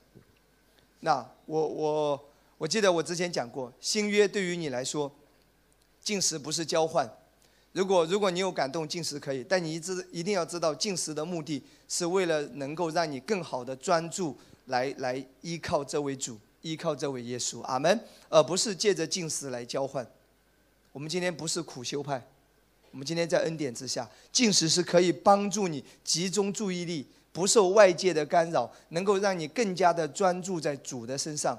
[1.01, 5.11] 那我我我记得我之前讲过，新约对于你来说，
[6.03, 7.11] 进食不是交换。
[7.73, 14.37] 如果如果你有感动，进食可以，但你一直一定要知道，进食的目的是为了能够让你更好的专注，
[14.67, 17.99] 来来依靠这位主，依靠这位耶稣，阿门。
[18.29, 20.07] 而不是借着进食来交换。
[20.93, 22.23] 我们今天不是苦修派，
[22.91, 27.07] 我们今天在恩典之下，进食是可以帮助你集中注意力。
[27.41, 31.59] 不受外界的干扰，能够让你更加的专注在主的身上，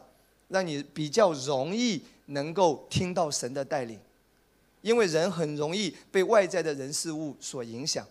[0.49, 3.99] 让你比较容易能够听到神的带领。
[4.81, 8.05] 因为人很容易被外在的人事物所影响。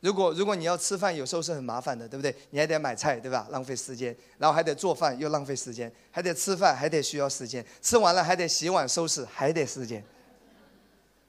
[0.00, 2.34] 如果如果你要吃饭，有时候是很麻烦的，对不对？
[2.48, 3.46] 你还得买菜，对吧？
[3.50, 7.62] 浪费时间，然后还得做饭，又浪费时间，还得吃饭，还得需要时间。
[7.82, 10.02] 吃完了还得洗碗收拾，还得时间。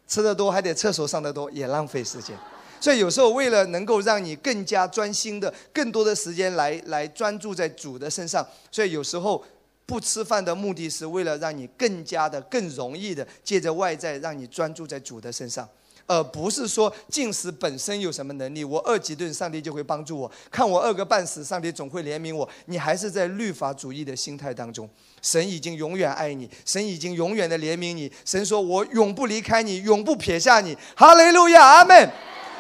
[0.08, 2.38] 吃的多还得厕所上的多，也浪费时间。
[2.86, 9.44] 所以有时候为了能够让你更加专心的、更多的时间来来专注在主的身上，所以有时候
[9.88, 15.68] 不吃饭的目的是为了让你更加的、更容易的借着外在让你专注在主的身上，
[16.06, 22.48] 而不是说进食本身有什么能力，我饿几顿上帝就会帮助我，看我饿个半死，上帝总会怜悯我。
[22.68, 24.88] 你还是在律法主义的心态当中，
[25.24, 30.78] 神已经永远爱你，神已经永远的怜悯你，神说我永不离开你，永不撇下你。
[30.96, 32.12] 哈利路亚，阿门。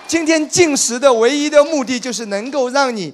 [0.08, 3.12] 今天进食的唯一的目的就是能够让你，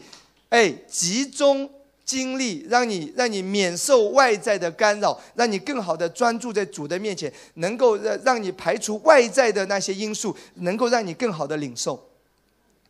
[0.49, 1.69] 哎，集中
[2.03, 12.09] 精力，让你让你免受外在的干扰，让你更好的专注在主的面前，能够让让你排除外在的那些因素，能够让你更好的领受。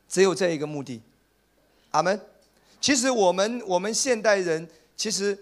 [0.10, 1.00] 只有这一个目的，
[1.92, 2.20] 阿门。
[2.82, 5.38] 其实我们我们现代人其实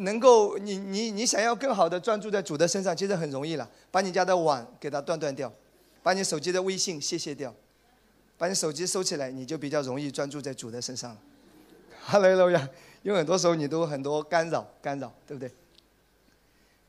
[0.00, 5.50] 能够，你你你想要更好的专注在主的身上，其实很容易了，把你家的网给它断断掉，
[6.02, 7.52] 把你手机的微信卸卸掉。
[8.38, 11.16] 把你手机收起来，你就比较容易专注在主的身上了。
[12.04, 12.68] 哈喽喽呀，
[13.02, 15.50] 因为很多时候你都很多干扰，干扰，对不对？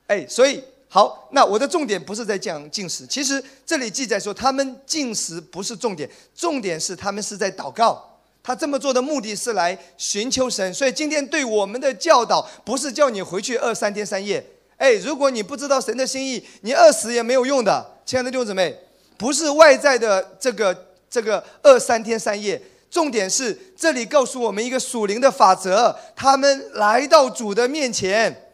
[0.07, 8.19] 哎，所以好，那我的重点不是在讲进食，其实这里记载说他们进食不是重点，重点是他们是在祷告。
[8.43, 14.45] 他这么做的目的是来寻求神，所以今天对我们的教导不是叫你回去饿三天三夜。
[14.77, 17.97] 哎，如果你不知道神的心意，你饿死也没有用的。
[18.05, 18.77] 亲爱的弟兄姊妹，
[19.17, 20.86] 不是外在的这个。
[21.09, 28.51] 这个二三天三夜，重点是这里告诉我们一个属灵的法则：他们来到主的面前，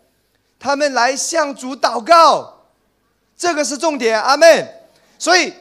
[0.59, 2.65] 他们来向主祷告，
[3.37, 4.21] 这个是重点。
[4.21, 4.67] 阿门。
[5.17, 5.53] 所以，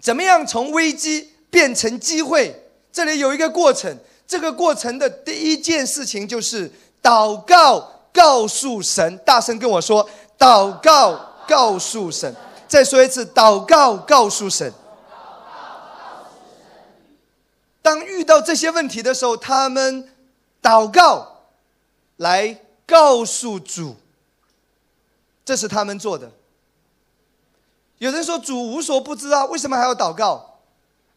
[0.00, 2.54] 怎么样从危机变成机会？
[2.92, 3.96] 这里有一个过程。
[4.26, 6.68] 这个过程的第一件事情就是
[7.00, 12.34] 祷告，告诉神，大声跟我说：祷告，告诉神。
[12.66, 14.72] 再说一次，祷告，告诉神。
[17.86, 20.08] 当遇到这些问题的时候，他们
[20.60, 21.44] 祷告
[22.16, 23.94] 来告诉主，
[25.44, 26.32] 这是他们做的。
[27.98, 30.58] 有人说主无所不知啊，为什么还要祷告？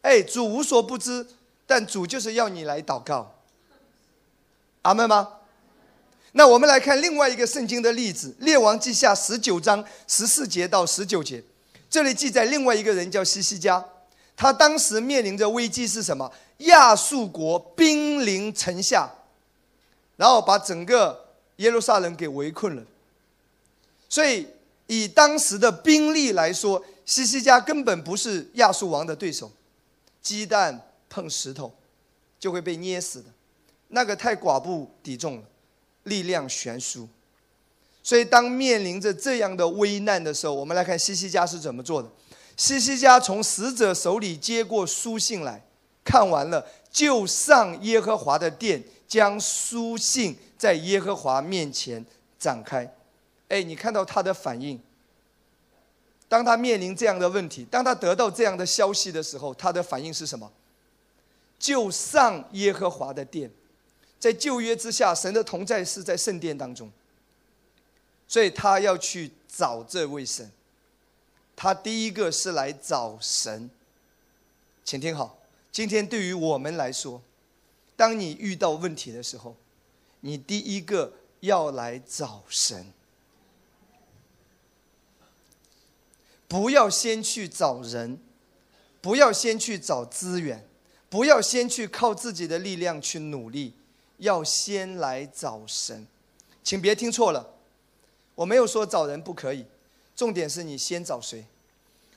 [0.03, 1.25] 哎，主无所不知。
[1.65, 3.35] 但主就是要你来祷告，
[4.83, 5.27] 阿门吗？
[6.33, 11.43] 那我们来看另外一个圣经的例子，《列王记下》十九章十四节到十九节，
[11.89, 13.83] 这里记载另外一个人叫西西家，
[14.39, 16.31] 他当时面临着危机是什么？
[16.59, 19.11] 亚述国兵临城下，
[20.15, 21.25] 然后把整个
[21.57, 22.83] 耶路撒冷给围困了。
[24.07, 24.47] 所以
[24.87, 29.51] 以当时的兵力来说，西西家根本不是亚述王的对手，
[30.21, 30.85] 鸡蛋。
[31.11, 31.73] 碰石头，
[32.39, 33.25] 就会被捏死的，
[33.87, 35.43] 那个太寡不敌众了，
[36.03, 37.09] 力量悬殊。
[38.03, 42.07] 所以当面临着这样的危难的时候，我们来看西西家是怎么做的。
[42.59, 45.63] 西西家从使者手里接过书信来，
[46.03, 52.05] 看完了，就上耶和华的殿，将书信在耶和华面前
[52.37, 52.93] 展开。
[53.47, 54.77] 哎，你看到他的反应？
[56.27, 60.51] 当他面临这样的问题，当他得到这样的消息的时候，他的反应是什么？
[61.57, 63.49] 就上耶和华的殿，
[64.19, 66.91] 在旧约之下，神的同在是在圣殿当中，
[68.27, 70.51] 所以他要去找这位神。
[71.61, 73.69] 他第一个是来找神，
[74.85, 75.37] 请听好，
[75.73, 77.21] 今天对于我们来说，
[77.97, 79.57] 当你遇到问题的时候，
[80.21, 82.93] 你第一个要来找神，
[86.47, 88.17] 不要先去找人，
[89.01, 90.65] 不要先去找资源。
[91.09, 93.73] 不要先去靠自己的力量去努力，
[94.19, 96.07] 要先来找神，
[96.63, 97.55] 请别听错了，
[98.35, 99.65] 我没有说找人不可以，
[100.19, 101.45] 重点是你先找谁。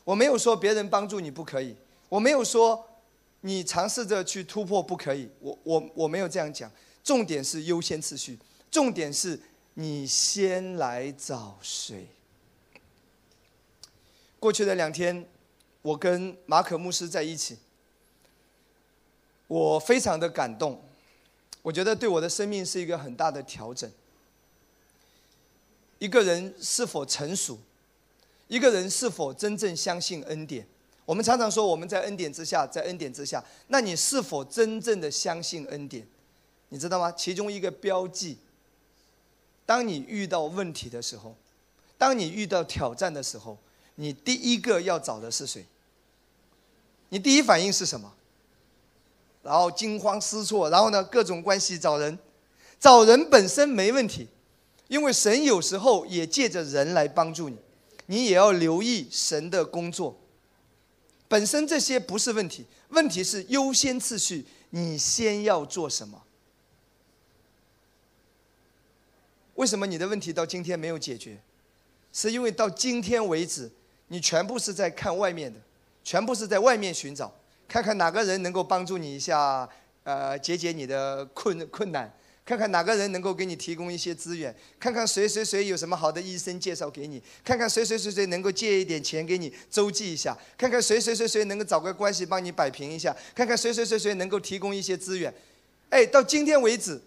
[0.03, 1.77] 我没有说别人帮助你不可以，
[2.09, 2.85] 我没有说
[3.43, 6.69] 你尝试着去突破不可以，我我我没有这样讲。
[7.05, 8.37] 重点是优先次序，
[8.73, 9.38] 重点是
[9.75, 12.09] 你先来找谁。
[14.41, 15.25] 过去的两天，
[15.83, 17.57] 我跟马可牧师在一起。
[19.47, 20.83] 我非常的感动，
[21.62, 23.88] 我觉得对我的生命是一个很大的调整。
[26.01, 27.61] 一个人是否成熟，
[28.53, 30.62] 一个人是否真正相信恩典？
[31.07, 33.43] 我们常常说我们在恩典之下，在恩典之下。
[33.69, 36.07] 那你是否真正的相信恩典？
[36.69, 37.11] 你知道吗？
[37.12, 38.37] 其中一个标记，
[39.65, 41.35] 当你遇到问题的时候，
[41.97, 43.57] 当你遇到挑战的时候，
[43.95, 45.65] 你第一个要找的是谁？
[47.09, 48.12] 你第一反应是什么？
[49.43, 52.19] 然后惊慌失措，然后呢，各种关系找人，
[52.79, 54.29] 找人本身没问题，
[54.88, 57.57] 因为神有时候也借着人来帮助你，
[58.07, 60.19] 你也要留意神的工作。
[61.29, 66.23] 本身这些不是问题，问题是优先次序，你先要做什么？
[69.55, 71.41] 为什么你的问题到今天没有解决？
[72.12, 73.71] 是因为到今天为止，
[74.09, 75.59] 你全部是在看外面的，
[76.05, 77.33] 全部是在外面寻找。
[77.67, 79.67] 看看哪个人能够帮助你一下，
[80.03, 82.07] 呃，解解你的困困难；
[82.45, 95.33] 看看哪个人能够给你提供一些资源；看看谁谁谁有什么好的医生介绍给你；看看谁谁谁谁能够借一点钱给你周济一下；看看谁谁谁谁能够找个关系帮你摆平一下；看看谁谁谁谁能够提供一些资源。
[95.91, 97.01] 哎，到今天为止，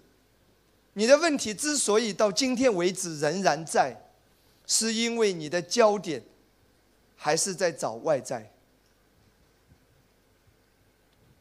[0.93, 4.09] 你的问题之所以到今天为止仍然在，
[4.65, 6.23] 是因为你的焦点
[7.17, 8.51] 还是在找外在。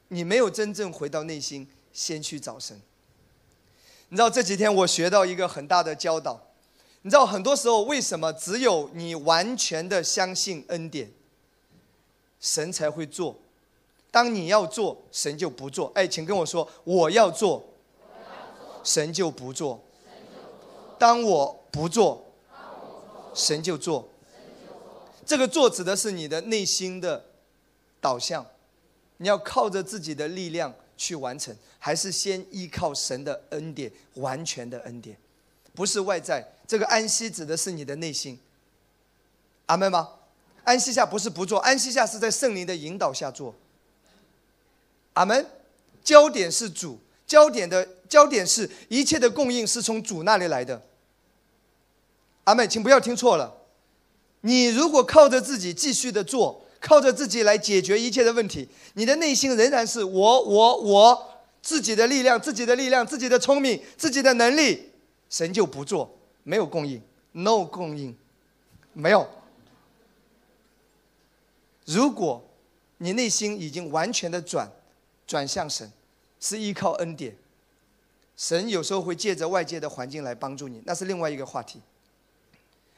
[0.09, 2.81] 你没有真正回到内心，先去找神。
[4.09, 6.41] 你知道这几天我学到一个很大的教导。
[7.03, 11.13] 你知道很多时候为什么只有你完全的相信恩典，
[12.41, 13.37] 神才会做？
[14.11, 15.93] 当你要做，神就不做。
[15.95, 17.63] 哎，请跟我说，我要做，
[18.83, 19.83] 神就不做。
[20.99, 22.25] 当我不做，
[23.35, 24.09] 神就做。
[25.27, 27.25] 这个做指的是你的内心的
[28.01, 28.47] 导向。
[29.19, 35.17] 你要靠着自己的力量去完成，还是先依靠神的恩典，完全的恩典，
[35.75, 36.47] 不是外在。
[36.67, 38.39] 这个安息指的是你的内心。
[39.67, 40.11] 阿门吗？
[40.65, 43.55] 安息下不是不做，安息下是在圣灵的引导下做。
[45.15, 45.47] 阿门。
[46.03, 50.83] 焦点是主，焦点的焦点是一切的供应是从主那里来的。
[52.45, 53.57] 阿妹，请不要听错了，
[54.43, 61.31] 你如果靠着自己继续的做，靠着自己来解决一切的问题，你的内心仍然是我我我
[61.63, 64.91] 自己的力量，自己的力量，自己的聪明，自己的能力，
[65.31, 67.01] 神就不做，没有供应
[67.33, 68.15] ，no 供应，
[68.93, 69.27] 没有。
[71.87, 72.45] 如果
[72.99, 74.71] 你内心已经完全的转，
[75.27, 75.91] 转向神，
[76.39, 77.35] 是依靠恩典。
[78.37, 81.81] 神有时候会借着外界的环境来帮助你，那是另外一个话题。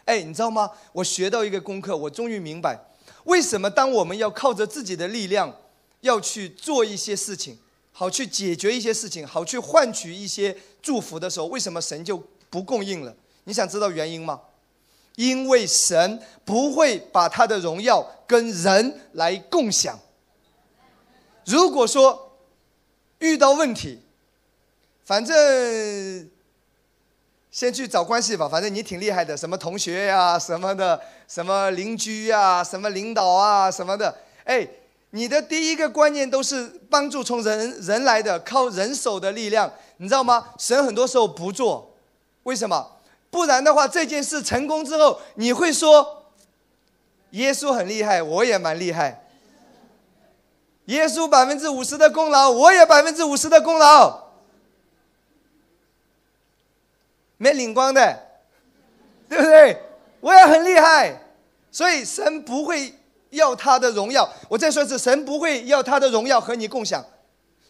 [0.07, 0.71] 哎，你知道吗？
[0.93, 2.81] 我学到一个功课，我终于明白，
[3.27, 5.55] 为什么当我们要靠着自己的力量，
[6.01, 7.57] 要去做一些事情，
[7.93, 12.21] 好去解决一些事情，好去换取一些祝福的时候，为什么神就
[12.51, 13.15] 不供应了？
[13.45, 14.41] 你想知道原因吗？
[15.17, 19.99] 因为神不会把他的荣耀跟人来共享。
[21.47, 22.39] 如果说
[23.21, 24.01] 遇到问题，
[25.05, 26.31] 反正
[27.51, 34.67] 先去找关系吧，反正你挺厉害的，什么同学呀、什么的，什么邻居呀、什么领导啊、什么的，哎，
[35.11, 40.49] 你的第一个观念都是帮助从人人来的，靠人手的力量，你知道吗？
[40.59, 41.95] 神很多时候不做，
[42.45, 42.93] 为什么？
[43.31, 46.33] 不然的话，这件事成功之后，你会说，
[47.31, 49.25] 耶稣很厉害，我也蛮厉害。
[50.87, 54.29] 耶稣百分之五十的功劳，我也百分之五十的功劳，
[57.37, 58.23] 没领光的，
[59.29, 59.83] 对不对？
[60.27, 61.17] 我也很厉害，
[61.71, 62.93] 所以神不会
[63.31, 64.29] 要他的荣耀。
[64.49, 67.05] 我再说一次，神不会要他的荣耀和你共享。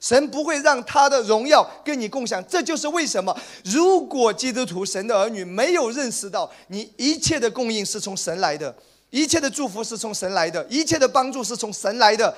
[0.01, 8.75] 神不会让他的荣耀跟你共享，这就是为什么，如果基督徒、神的儿女没有认识到，你一切的供应是从神来的，
[9.11, 12.35] 一切的祝福是从神来的，一切的帮助是从神来的。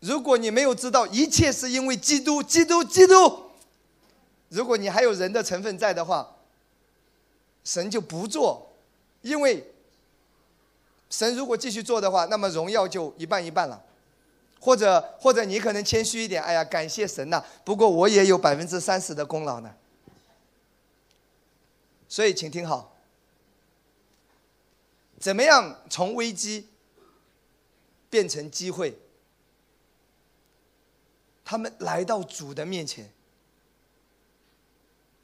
[0.00, 3.50] 如果你没有知道一切是因为基督、基督、基督，
[4.48, 6.36] 如果你还有人的成分在的话，
[7.64, 8.72] 神就不做，
[9.22, 9.72] 因为
[11.10, 13.84] 神如果继续做的话，那么荣耀就一半一半了。
[14.60, 17.40] 或者或者你可能谦虚一点，哎呀，感谢神呐！
[17.64, 19.72] 不过我也有百分之三十的功劳呢。
[22.08, 22.96] 所以请听好，
[25.20, 26.66] 怎么样从危机
[28.10, 28.98] 变成机会？
[31.44, 33.12] 他们来到主的面前。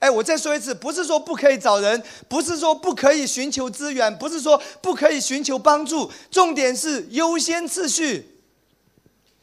[0.04, 8.42] 哎，我再说一次，不是说不可以找人，不是说不可以寻求资源，不是说不可以寻求帮助，重点是优先次序。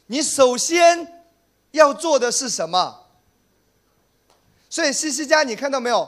[0.05, 1.25] 你首先
[1.71, 3.07] 要做的是什么？
[4.69, 6.07] 所以西西家，你看到没有？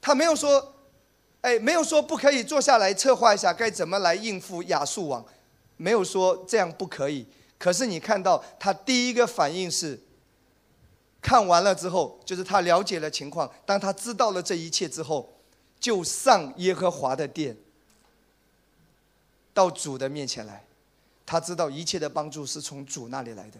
[0.00, 0.74] 他没有说，
[1.42, 5.24] 哎，没有说不可以坐下来策划一下该怎么来应付亚述王，
[5.76, 7.24] 没有说这样不可以。
[7.56, 10.00] 可是你看到他第一个反应是，
[11.26, 15.28] 看完了之后，就是他了解了情况，当他知道了这一切之后，
[15.80, 17.56] 就上耶和华的殿，
[19.52, 20.64] 到主的面前来。
[21.26, 23.58] 他知道一切的帮助是从主那里来的。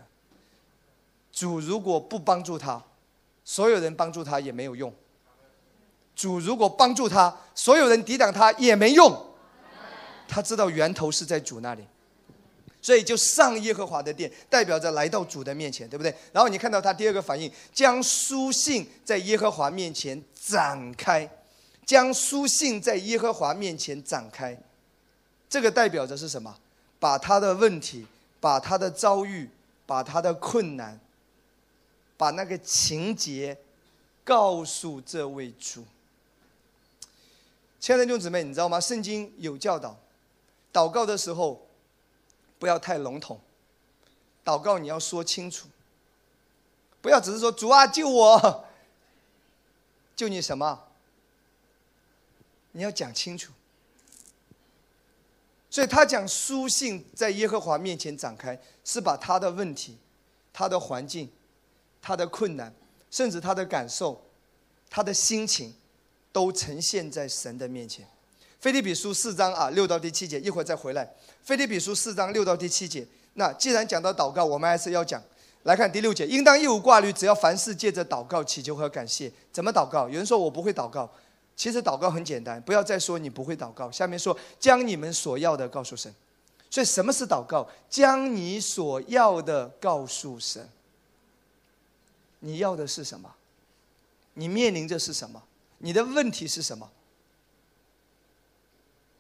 [1.33, 2.81] 主如果不帮助他，
[3.45, 4.95] 所有人帮助他也没有用。
[6.15, 9.13] 主如果帮助他，所有人抵挡他也没用。
[10.29, 11.85] 他知道源头是在主那里，
[12.87, 16.15] 所以就上耶和华的殿，代表着来到主的面前，对不对？
[16.33, 21.29] 然后你看到他第二个反应，将书信在耶和华面前展开，
[21.85, 24.57] 将书信在耶和华面前展开，
[25.51, 26.57] 这个代表着是什么？
[27.01, 28.07] 把他的问题，
[28.39, 29.51] 把他的遭遇，
[29.85, 31.01] 把他的困难，
[32.17, 33.59] 把那个情节
[34.23, 35.85] 告诉这位主。
[37.81, 38.81] 亲爱的弟兄姊妹，你知道吗？
[38.81, 39.99] 圣经有教导，
[40.73, 41.66] 祷告的时候
[42.59, 43.41] 不要太笼统，
[44.45, 45.69] 祷告你要说清楚，
[47.01, 48.65] 不要只是说主啊救我，
[50.15, 50.85] 救你什么？
[52.73, 53.53] 你要讲清楚。
[55.69, 59.99] 所以他讲书信在耶和华面前展开，是把他的问题、
[60.53, 61.31] 他的环境、
[62.01, 62.73] 他的困难，
[63.11, 64.23] 甚至他的感受、
[64.89, 65.75] 他的心情，
[66.33, 68.09] 都呈现在神的面前。
[68.61, 71.09] 菲利比书四章啊六到第七节，一会儿再回来。
[71.43, 75.23] 菲利比书四章六到第七节，那既然讲到祷告，我们还是要讲。
[75.65, 79.31] 来看第六节，应当一无挂虑，只要凡事借着祷告、祈求和感谢。
[79.53, 80.09] 怎么祷告？
[80.09, 81.11] 有人说我不会祷告。
[81.57, 83.91] 其实祷告很简单，不要再说你不会祷告。
[83.91, 86.15] 下面说将你们所要的告诉神。
[86.71, 87.69] 所以什么是祷告？
[87.91, 90.69] 将你所要的告诉神。
[92.41, 93.35] 你要的是什么？
[94.35, 95.43] 你面临着是什么？
[95.79, 96.89] 你的问题是什么？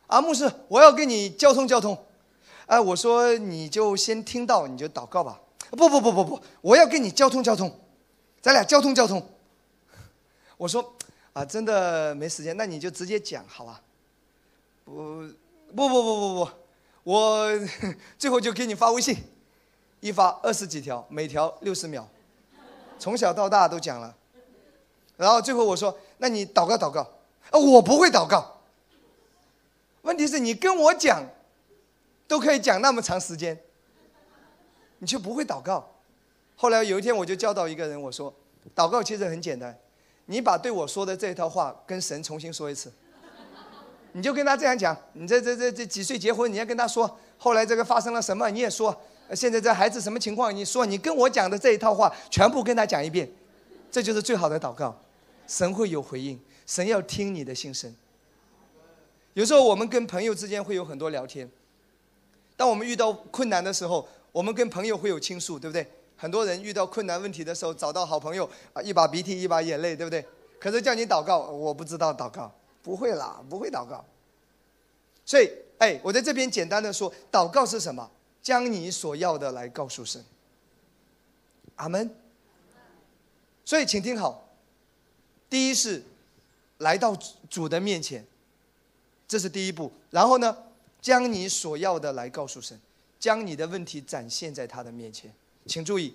[0.07, 1.97] 啊，牧师，我要跟你交通交通。
[2.67, 5.41] 哎，我说你就先听到，你就祷告吧。
[5.71, 7.73] 不不不不不，我要跟你交通交通，
[8.41, 9.25] 咱俩交通交通。
[10.57, 10.95] 我说
[11.33, 13.81] 啊，真的没时间，那你就直接讲好吧？
[14.85, 14.93] 不
[15.75, 16.51] 不不不不不，
[17.03, 17.49] 我
[18.17, 19.17] 最后就给你发微信，
[20.01, 22.09] 一发二十几条，每条六十秒，
[22.99, 24.15] 从小到大都讲了。
[25.17, 27.01] 然后最后我说，那你祷告祷告，
[27.51, 28.56] 啊，我不会祷告。
[30.07, 31.29] 问题是你跟我讲，
[32.29, 33.59] 都可以讲那么长时间，
[35.01, 35.93] 你却不会祷告。
[36.55, 38.33] 后来有一天我就教导一个人，我说，
[38.73, 39.77] 祷告其实很简单，
[40.27, 42.93] 你把对我说的这一套话跟神重新说一次，
[44.13, 48.97] 你就跟他这样讲，你这这这这几岁结婚，你要跟他说，后来这个发生了什么，你也说，
[49.35, 53.29] 现在这孩子什么情况，你说，你跟我讲的这一套话全部跟他讲一遍，
[53.91, 54.97] 这就是最好的祷告，
[55.49, 57.93] 神会有回应，神要听你的心声。
[59.37, 61.47] 有时候我们跟朋友之间会有很多聊天，
[62.57, 65.87] 当我们遇到困难的时候，我们跟朋友会有倾诉，对不对？
[66.17, 70.25] 很多人遇到困难问题的时候，找到好朋友啊，一把鼻涕一把眼泪，对不对？
[70.59, 72.51] 可是叫你祷告，我不知道祷告，
[72.83, 74.03] 不会啦，不会祷告。
[75.27, 78.11] 所以，哎，我在这边简单的说，祷告是什么？
[78.41, 80.25] 将你所要的来告诉神。
[81.75, 82.11] 阿门。
[83.67, 84.49] 所以，请听好，
[85.51, 86.03] 第一是
[86.79, 87.15] 来到
[87.51, 88.27] 主的面前。
[89.29, 90.57] 这是第一步，然后呢，
[91.01, 92.81] 将你所要的来告诉神，
[93.19, 95.33] 将你的问题展现在他的面前。
[95.67, 96.15] 请注意，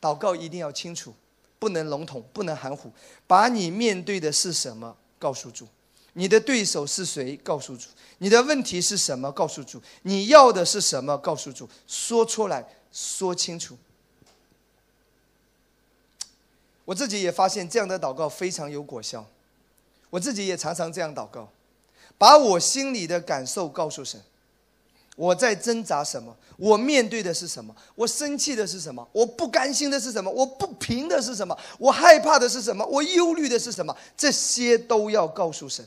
[0.00, 1.12] 祷告一定要清楚，
[1.58, 2.90] 不能笼统，不能含糊。
[3.26, 5.66] 把你面对的是什么告诉主，
[6.12, 7.88] 你的对手是谁告诉主，
[8.18, 13.76] 你的问题是什么告诉主，你要的是什么告诉主，说出来，说清楚。
[16.84, 19.26] 我自己也发现这样的祷告非常有果效，
[20.10, 21.48] 我自己也常常这样祷告。
[22.22, 24.22] 把我心里的感受告诉神，
[25.16, 26.36] 我在挣扎什么？
[26.56, 27.74] 我面对的是什么？
[27.96, 29.04] 我生气的是什么？
[29.10, 30.30] 我不甘心的是什么？
[30.30, 31.58] 我不平的是什么？
[31.80, 32.86] 我害怕的是什么？
[32.86, 33.92] 我忧虑的是什么？
[34.16, 35.84] 这些都要告诉神。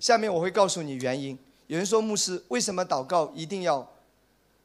[0.00, 1.38] 下面我会告诉你原因。
[1.68, 3.88] 有人说，牧师，为什么祷告一定要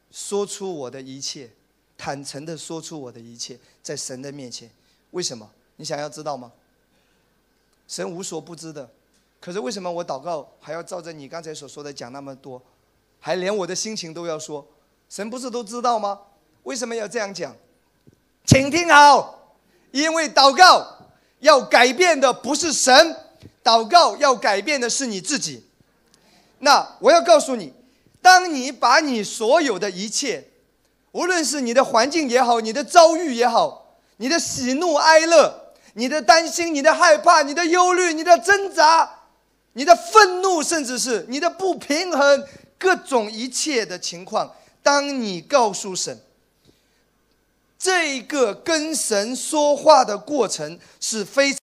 [0.09, 1.51] 说出我的一切，
[1.95, 4.71] 坦诚的说出我的一切，在神的面前？
[5.11, 5.47] 为什么？
[5.75, 6.51] 你想要知道吗？
[7.87, 8.89] 神无所不知的。
[9.39, 12.61] 可是为什么我祷告还要照着你刚才所说的讲那么多，
[13.19, 14.65] 还连我的心情都要说？
[15.09, 16.19] 神不是都知道吗？
[16.63, 17.55] 为什么要这样讲？
[18.45, 19.55] 请听好，
[19.91, 20.85] 因为祷告
[21.39, 23.15] 要改变的不是神，
[23.63, 25.65] 祷告要改变的是你自己。
[26.59, 27.73] 那我要告诉你，
[28.21, 30.49] 当你把你所有的一切，
[31.13, 39.18] 无论是你的环境也好，你的遭遇也好，你的喜怒哀乐，你的担心，你的害怕，你的忧虑，你的挣扎。
[39.79, 42.45] 你的愤怒，甚至是你的不平衡，
[42.77, 44.53] 各种一切的情况，
[44.83, 46.19] 当你告诉神，
[47.77, 51.59] 这个跟神说话的过程是非常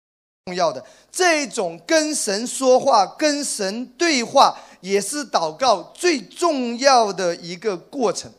[0.44, 0.84] 重要的。
[1.10, 8.30] 这种跟神说话、跟神对话，也是祷告最重要的一个过程。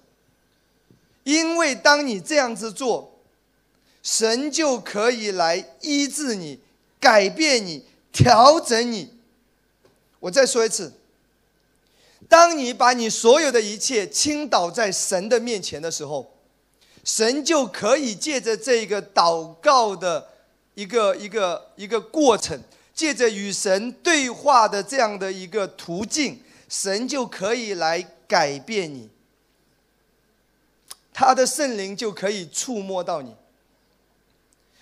[1.24, 3.12] 因为当你这样子做，
[4.04, 6.60] 神就可以来医治你、
[7.00, 9.12] 改变你、调整你。
[10.24, 10.94] 我再说一次，
[12.30, 16.32] 当你把你所有的一切倾倒在神的面前的时候，
[17.04, 20.30] 神就可以借着这个祷告的
[20.76, 22.58] 一个一个一个过程，
[22.94, 29.10] 借着与神对话的这样的一个途径，神就可以来改变你，
[31.14, 33.36] 他的圣灵就可以触摸到你。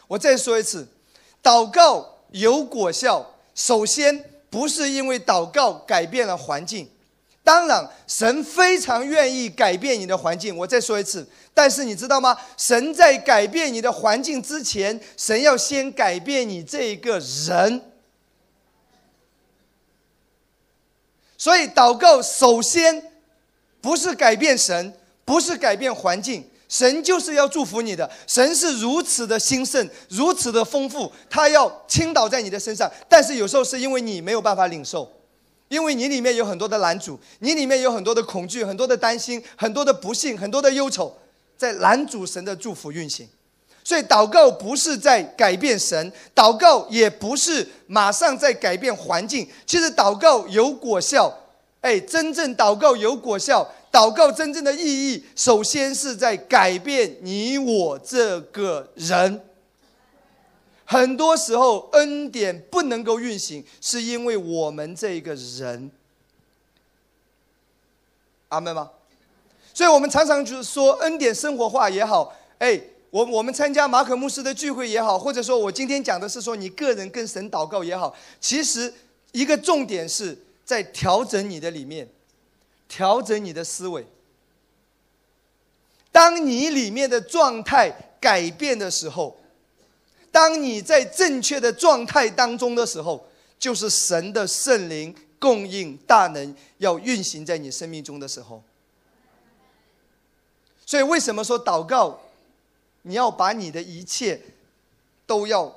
[0.08, 0.88] 我再说一次，
[1.42, 4.31] 祷告有果效，首先。
[4.52, 6.88] 不是因为祷告改变了环境，
[7.42, 10.56] 当然神非常愿意改变你的环境。
[10.56, 12.38] 我再说一次，但是你知道吗？
[12.58, 17.82] 神在改变你的环境之前，神要先改变你这一个人。
[21.38, 23.12] 所以祷告首先
[23.80, 24.94] 不是改变神，
[25.24, 26.51] 不是改变环境。
[26.72, 32.90] 神就是要祝福你的，神是如此的兴盛，如此的丰富，他要倾倒在你的身上。
[33.10, 35.12] 但是有时候是因为你没有办法领受，
[35.68, 41.14] 因为你里面有很多的拦阻，你里面有很多的恐惧、很多的担心、很多的不幸、很多的忧愁，
[41.58, 43.28] 在拦阻神的祝福运行。
[43.84, 49.46] 所以祷告不是在改变神，祷告也不是马上在改变环境。
[49.66, 51.38] 其实祷告有果效，
[51.82, 53.70] 哎，真正祷告有果效。
[53.92, 59.42] 祷告真正的意义，首先是在改变你我这个人。
[60.86, 65.92] 很多时候，恩典不能够运行，是因为我们这个人。
[68.50, 68.92] 阿门吗？
[69.74, 72.78] 所以我们常常就是说恩典生活化也好，哎，
[73.10, 78.94] 我我们参加马可牧师的聚会也好，或者说我今天讲的是说你个人跟神祷告也好，其实
[79.32, 82.06] 一个重点是在调整你的里面，
[82.92, 84.06] 调整你的思维。
[86.12, 87.90] 当你里面的状态
[88.20, 89.40] 改变的时候，
[90.30, 93.26] 当你在正确的状态当中的时候，
[93.58, 98.62] 就是神的圣灵供应大能要运行在你生命中的时候。
[100.86, 102.20] 所以，为什么说祷告，
[103.04, 104.42] 你要把你的一切
[105.26, 105.74] 都要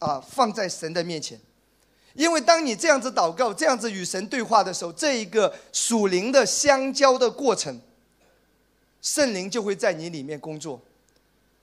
[0.00, 1.40] 啊放在神的面前？
[2.14, 7.80] 因为当你这样子祷告、这样子与神对话的时候，这一个属灵的相交的过程。
[9.00, 10.80] 圣灵就会在你里面工作，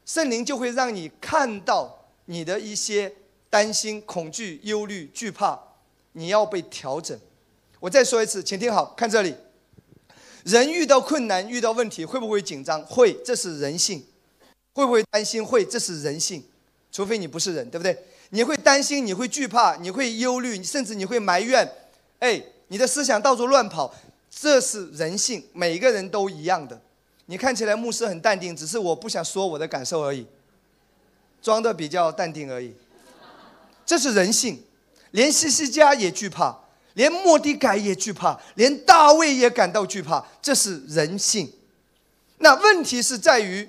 [0.06, 3.14] 圣灵就会让你看到你的一些
[3.50, 5.58] 担心、恐惧、忧虑、惧怕，
[6.12, 7.18] 你要被调整。
[7.80, 9.34] 我再说一次，请听好，看这里。
[10.44, 12.82] 人遇到困难、遇到问题，会不会紧张？
[12.86, 14.06] 会，这是人性。
[14.74, 15.46] 会不会担心？
[15.46, 16.44] 会，这是人性。
[16.92, 17.98] 除非你不是人，对不对？
[18.30, 21.70] 你会担心，你会惧怕，你会忧虑，甚至你会埋怨。
[22.20, 23.94] 哎，你的思想到处乱跑，
[24.30, 26.80] 这是人性，每个人都一样的。
[27.26, 30.26] 你看起来牧师很淡定，只是我不想说我的感受而已，
[31.42, 32.74] 装的比较淡定而已。
[33.86, 34.64] 这是人性，
[35.12, 36.56] 连西西家也惧怕，
[36.94, 41.52] 连莫迪改也惧怕，连大卫也感到惧怕，这是人性。
[42.38, 43.68] 那问题是在于，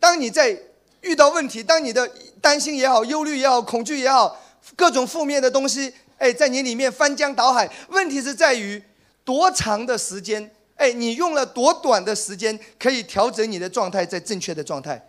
[0.00, 0.60] 当你在
[1.02, 2.10] 遇到问题，当你的
[2.42, 4.38] 担心也好、忧虑也好、恐惧也好，
[4.76, 7.70] 各种负面的东西，哎，在你里面翻江倒海。
[7.88, 8.82] 问题是在于
[9.24, 10.50] 多长的时间。
[10.74, 15.00] 哎，你用了多短的时间可以调整你的状态在正确的状态？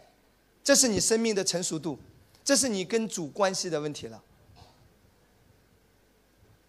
[0.63, 1.97] 这是你生命的成熟度，
[2.43, 4.21] 这是你跟主关系的问题了。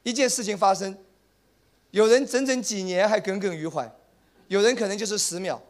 [0.05, 0.97] 一件事情发生，
[1.91, 3.91] 有人整整几年还耿耿于怀，
[4.49, 5.61] 有人可能就是十秒，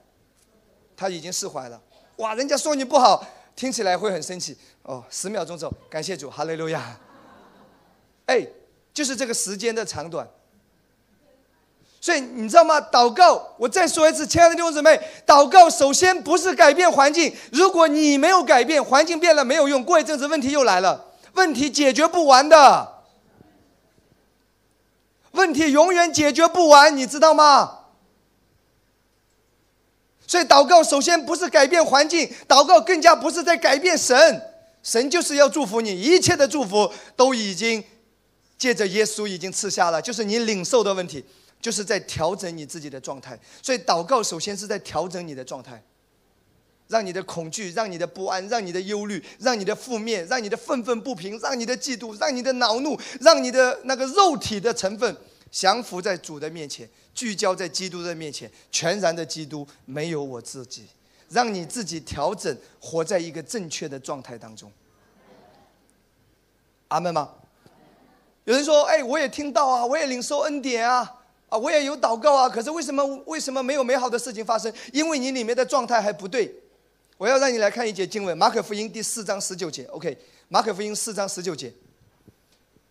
[0.97, 1.83] 他已经释怀了。
[2.17, 3.27] 哇，人家说你不好，
[3.57, 4.57] 听起来会很生气。
[4.85, 6.97] 哦，十秒钟之后，感谢主，哈利路亚。
[8.27, 8.47] 哎，
[8.93, 10.27] 就是这个时间的长短。
[12.01, 12.79] 所以你知道吗？
[12.79, 17.35] 祷告，我再说一次，亲爱的弟兄姊妹，祷告首先不是改变环境。
[17.51, 23.05] 如果你没有改变，环境变了没有用，过一阵子问题又来了，问题解决不完的，
[25.31, 27.79] 问题永远解决不完，你知道吗？
[30.27, 34.43] 所以祷告首先不是改变环境，祷告更加不是在改变神，
[34.85, 37.83] 神就是要祝福你，一切的祝福都已经
[38.57, 41.25] 借着耶稣已经赐下了，就是你领受的问题。
[41.61, 45.83] 就是在调整你自己的状态，所以祷告首先是在调整你的状态，
[46.89, 55.17] 让你的恐惧、让你的不安、让你的忧虑、让你的负面、让你的愤愤不平、让你的嫉妒、让你的恼怒、让你的那个肉体的成分
[55.51, 60.83] 降服在主的面前，聚焦在基督的面前，全然的基督，没有我自己，
[61.35, 64.71] 让你自己调整，活在一个正确的状态当中。
[66.89, 67.29] 阿门吗？
[68.45, 71.21] 有人说：“哎，我也听到啊，我也领受恩典啊。”
[71.51, 74.73] 啊，我也有祷告啊，可是为什么为什么没有美好的事情发生？
[74.93, 76.55] 因为你里面的状态还不对。
[77.19, 79.85] 我要让你来看一节经文，《马可福音》第四章十九节。
[79.87, 80.15] OK，
[80.49, 81.73] 《马可福音》四章十九节。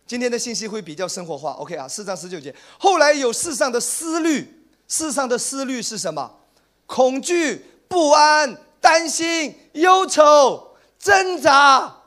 [0.06, 1.52] 今天的信息会比较生活化。
[1.52, 2.54] OK 啊，四章十九节。
[2.78, 6.40] 后来有世上的思虑，世上的思虑是什么？
[6.86, 7.64] 恐惧、
[7.94, 12.02] 不安、担心、忧愁、挣扎，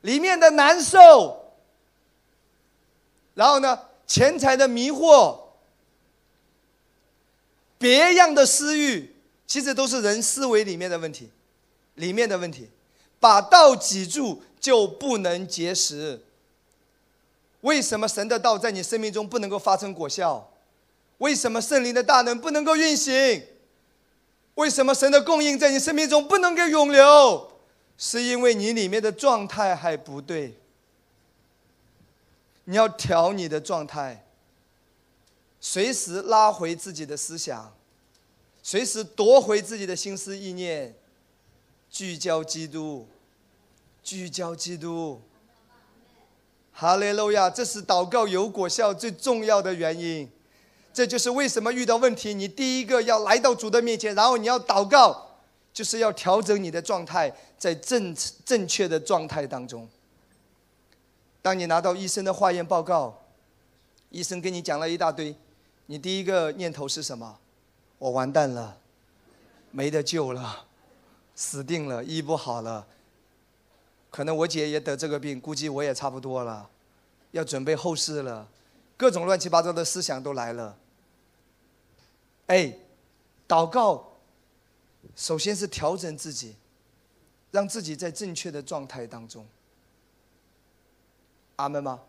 [0.00, 1.52] 里面的难受。
[3.34, 3.78] 然后呢？
[4.06, 5.36] 钱财的迷惑，
[7.76, 9.14] 别样的私欲，
[9.46, 11.30] 其实都是人思维里面的问题，
[11.96, 12.70] 里面的问题。
[13.20, 16.22] 把道挤住就不能结实。
[17.60, 20.50] 为什么神的道在你生命中不能够发生果效？
[21.18, 23.44] 为什么圣灵的大能不能够运行？
[24.56, 27.52] 为什么神的供应在你生命中不能够永留？
[27.96, 30.58] 是因为你里面的状态还不对。
[32.64, 34.26] 你要调你的状态，
[35.60, 37.74] 随时拉回自己的思想，
[38.62, 40.94] 随时夺回自己的心思意念，
[41.88, 43.06] 聚焦基督，
[44.02, 45.22] 聚焦基督。
[46.72, 47.48] 哈利路亚！
[47.48, 50.30] 这是祷告有果效最重要的原因。
[50.96, 55.36] 这就是为什么遇到问题，你第一个要来到主的面前，然后你要祷告，
[55.70, 58.16] 就是要调整你的状态，在正
[58.46, 59.86] 正确的状态当中。
[61.42, 63.14] 当你拿到医生的化验报告，
[64.08, 65.36] 医生跟你讲了一大堆，
[65.84, 67.36] 你第一个念头是什么？
[67.98, 68.78] 我完蛋了，
[69.72, 70.64] 没得救了，
[71.34, 72.86] 死定了，医不好了。
[74.10, 76.70] 可能我姐也得这个病，估计我也差不多了，
[77.32, 78.48] 要准备后事了，
[78.96, 80.74] 各种乱七八糟的思想都来了。
[82.46, 82.76] 哎，
[83.48, 84.18] 祷告，
[85.14, 86.54] 首先是调整自己，
[87.50, 89.46] 让自己在正确的状态当中。
[91.56, 92.00] 阿门吗？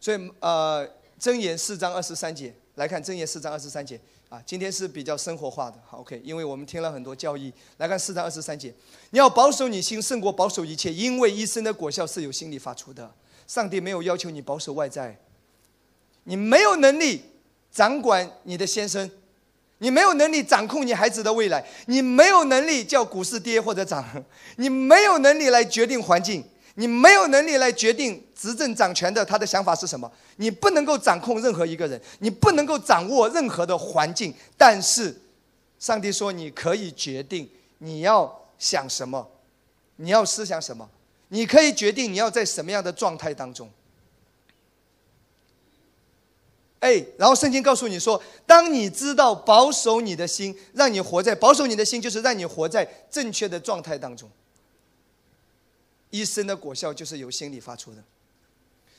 [0.00, 0.88] 所以呃，
[1.18, 8.74] 箴言四章二十三节来看，箴言四章二十三节啊，今天是比较生活化的，好 OK，因为我们听了很多教义，来看四章二十三节，
[9.10, 13.14] 你要保守你心胜过保守一切，因为一生的果效是由心里发出的。
[13.46, 15.18] 上帝没有要求你保守外在，
[16.24, 17.22] 你没有能力
[17.70, 19.10] 掌管你的先生，
[19.80, 24.02] 你没有能力掌控你孩子的未来，你没有能力叫股市跌或者涨，
[24.56, 26.44] 你没有能力来决定环境，
[26.76, 35.20] 你没有能力来决定执政掌权的他的想法是什么，你不能够掌控任何一个人，你不能够掌握任何的环境，但是
[35.78, 39.28] 上帝说你可以决定你要想什么，
[39.96, 40.88] 你要思想什么。
[41.32, 43.70] 你可以决定你要在什么样的状态当中。
[46.80, 54.30] 哎，然后圣经告诉你说，当你知道保守你的心，让你活在保守你的心，就是让你活在正确的状态当中。
[56.10, 58.02] 一生的果效就是由心里发出的。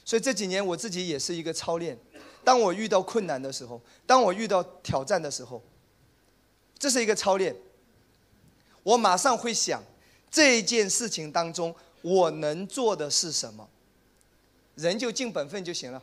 [0.05, 1.97] 所以这几年我自己也是一个操练。
[2.43, 5.61] 当我遇到困难的时候，当我遇到挑战的时候，
[6.79, 7.55] 这是一个操练。
[8.83, 9.83] 我马上会想
[10.29, 11.75] 这件事情当中。
[12.03, 13.69] 我能做的是什么？
[14.73, 16.01] 人就尽本分就行了。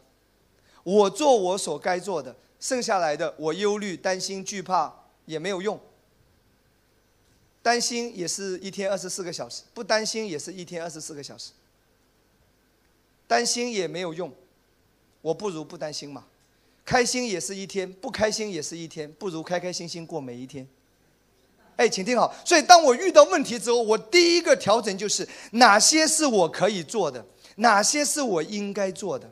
[0.89, 4.91] 我做我所该做的，剩下来的我忧虑、担心、惧怕
[5.27, 5.79] 也没有用。
[7.61, 11.51] 担心也是一天二十四个小时，不担心也是一天二十四个小时。
[13.27, 14.33] 担心也没有用，
[15.21, 16.25] 我不如不担心嘛。
[16.87, 20.67] 开心也是一天，不开心也是一天，不如开开心心过每一天。
[21.77, 22.35] 哎，请听好。
[22.47, 27.27] 所以，当我遇到问题之后，我第一个调整就是哪些是我可以做的，
[27.57, 29.31] 哪些是我应该做的。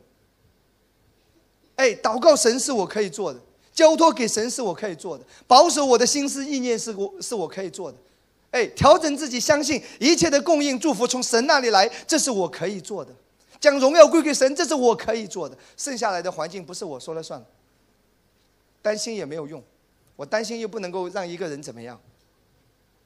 [1.77, 3.41] 哎，祷告神是我可以做的，
[3.73, 7.99] 交托给神是我可以做的，保守我的心思意念是我是我可以做的。
[8.51, 13.15] 哎，调整自己，相信一切的供应祝福从神那里来，这是我可以做的。
[13.61, 15.57] 将荣耀归给神，这是我可以做的。
[15.77, 17.45] 剩下来的环境不是我说了算。
[18.81, 19.63] 担心也没有用，
[20.15, 22.01] 我担心又不能够让一个人怎么样。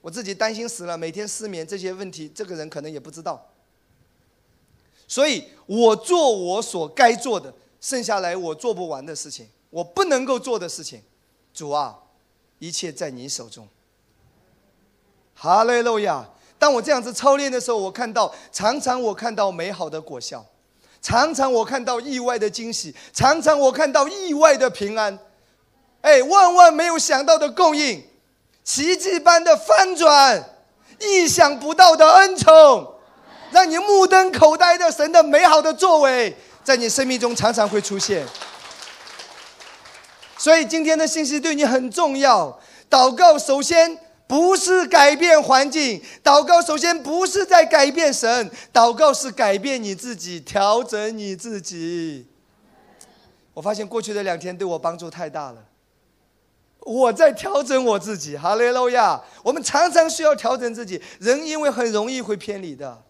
[0.03, 3.51] 我自己担心死了，每天失眠这些问题，这个人可能也不知道。
[5.09, 11.03] 所以我做我所该做的，剩下来我做不完的事情，我不能够做的事情，
[11.55, 11.97] 主啊，
[12.59, 13.67] 一切在你手中。
[15.35, 16.29] 哈雷路亚！
[16.59, 20.45] 当我这样子操练的时候，我看到常常我看到美好的果效，
[21.01, 25.19] 常常我看到意外的惊喜，常常我看到意外的平安，
[26.03, 28.05] 哎，万万没有想到的供应。
[28.63, 30.61] 奇迹般的翻转，
[31.01, 32.95] 意想不到的恩宠，
[33.51, 36.37] 让你目瞪口呆的神的美好的作为，
[36.71, 38.25] 在你生命中常常会出现。
[40.39, 42.61] 所以今天的信息对你很重要。
[42.89, 43.99] 祷告首先
[44.29, 52.29] 不是改变环境，祷告首先不是在改变神，祷告是改变你自己，调整你自己。
[53.53, 55.65] 我发现过去的两天对我帮助太大了。
[56.83, 59.21] 我在调整我自己，哈利路亚！
[59.43, 61.03] 我们常常需要调整自己。
[61.19, 63.03] 人因为很容易会偏离的，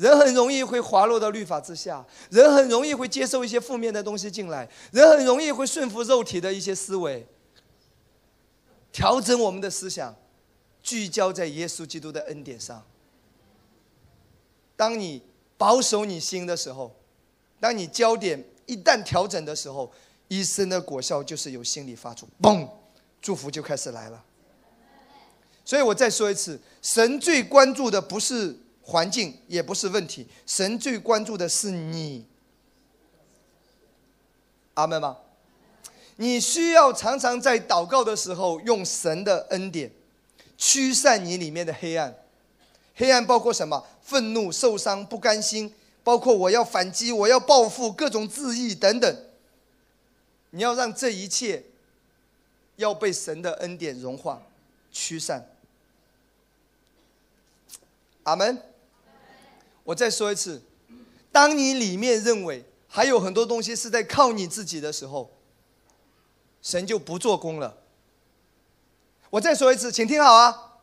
[0.00, 7.26] 人很容易会滑落到律法之下，人很容易会接受一些负面的东西进来，人很容易会顺服肉体的一些思维。
[8.90, 10.16] 调整我们的思想，
[10.82, 12.82] 聚焦在耶稣基督的恩典上。
[14.74, 15.22] 当你
[15.58, 16.96] 保守你心的时候，
[17.60, 19.92] 当你焦点一旦调整的时候，
[20.28, 22.66] 一生的果效就是由心里发出，嘣！
[23.20, 24.24] 祝福就开始来了，
[25.62, 28.58] 所以我再说一次，神最关注的不是
[28.90, 32.26] 环境，也不是问题，神最关注的是你。
[34.74, 35.16] 阿门吗？
[36.16, 39.90] 你需要常常在祷告的时候，用神的恩典
[40.58, 42.14] 驱散你里面的黑暗。
[42.94, 43.86] 黑暗包括什么？
[44.02, 45.72] 愤怒、受伤、不甘心，
[46.04, 49.16] 包括我要反击、我要报复、各种自义等等。
[50.50, 51.64] 你要让这一切。
[52.76, 54.40] 要被神的恩典融化、
[54.90, 55.46] 驱散。
[58.22, 58.69] 阿门。
[59.90, 60.62] 我再说一次，
[61.32, 65.30] 当你里面认为还有很多东西是在靠你自己的时候，
[66.62, 67.76] 神就不做工了。
[69.30, 70.78] 我再说一次，请听好啊！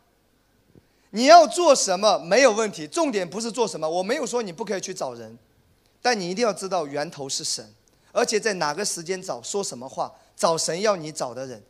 [1.10, 3.88] 你要做什么没有问题，重点不是做什么。
[3.88, 5.38] 我没有说你不可以去找人，
[6.02, 7.74] 但你一定要知道源头是神，
[8.12, 11.62] 而且在哪个时间找、说什么话，找神要你找的人。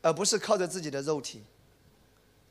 [0.00, 1.44] 而不是靠着自己的肉体。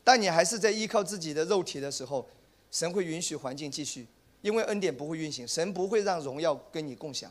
[0.04, 2.28] 但你还是在依靠自己的肉体的时候，
[2.72, 4.06] 神会允许环境继续，
[4.40, 7.30] 因为恩典不会运行，神不会让荣耀跟你共享。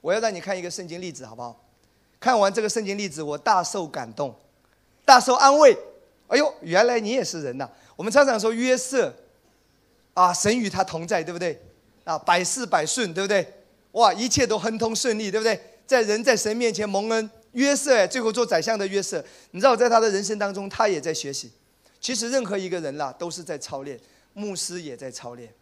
[0.00, 1.64] 我要让你看一个圣经例子，好不好？
[2.18, 4.34] 看完这个圣经例子，我大受感动，
[5.04, 5.76] 大受安慰。
[6.28, 7.68] 哎呦，原来你也是人呐！
[7.96, 9.12] 我们常常说约瑟，
[10.14, 11.60] 啊，神与他同在，对不对？
[12.04, 13.46] 啊，百事百顺，对不对？
[13.92, 15.60] 哇，一切都亨通顺利，对不对？
[15.86, 21.50] 在人在神面前蒙恩，约瑟哎，最后做宰相的约瑟，你知道，在他的人生当中，他也在学习。
[22.00, 23.98] 其实任何一个人啦，都是在操练，
[24.34, 25.52] 牧师也在操练。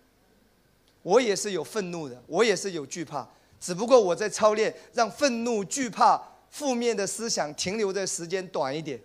[1.02, 3.26] 我也是有愤怒的，我也是有惧怕，
[3.60, 9.00] 只不过我在操练，让愤怒、惧怕、负面的思想停留的时间短一点。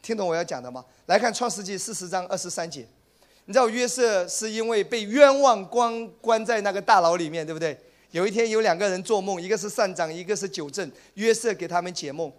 [0.00, 0.84] 听懂我要讲的吗？
[1.06, 2.86] 来看创世纪四十章二十三节，
[3.46, 7.78] 你知道约瑟是因为被冤枉关关在那个大牢里面，对不对？
[8.10, 10.90] 有一天有两个人做梦，一个是善长，一个是九正。
[11.14, 12.32] 约瑟给他们解梦，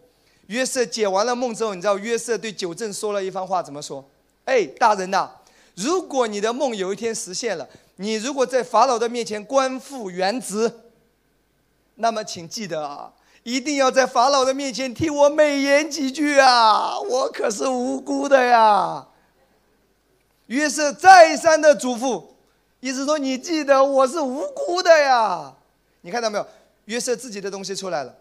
[0.48, 4.10] 约瑟解完了梦之后，你知道约瑟对九正说了一番话，怎么说？
[4.46, 5.30] 哎，大人呐！
[5.76, 7.68] 如果你的梦有一天实现了，
[7.98, 10.72] 你如果在法老的面前官复原职，
[11.96, 17.00] 那么请记得啊，一定要在法老的面前替我美言几句啊！
[17.00, 19.08] 我可是无辜的呀。
[20.48, 22.24] 约瑟再三的嘱咐，
[22.80, 25.56] 意思说你记得我是无辜的呀。
[26.02, 26.48] 你看到没有？
[26.86, 28.16] 约瑟自己的东西出来了，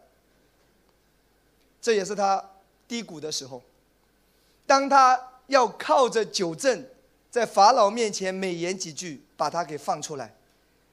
[1.83, 2.43] 这也是他
[2.89, 3.61] 低谷的时候，
[4.67, 6.85] 当他要靠着九正。
[7.31, 10.33] 在法老面前美言几句，把他给放出来，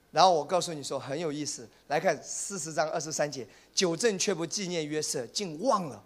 [0.10, 1.70] 然后我告诉你说很有意思。
[1.88, 3.46] 来看四十章二十三节，
[3.76, 6.02] 九正却不纪念约瑟，竟忘了。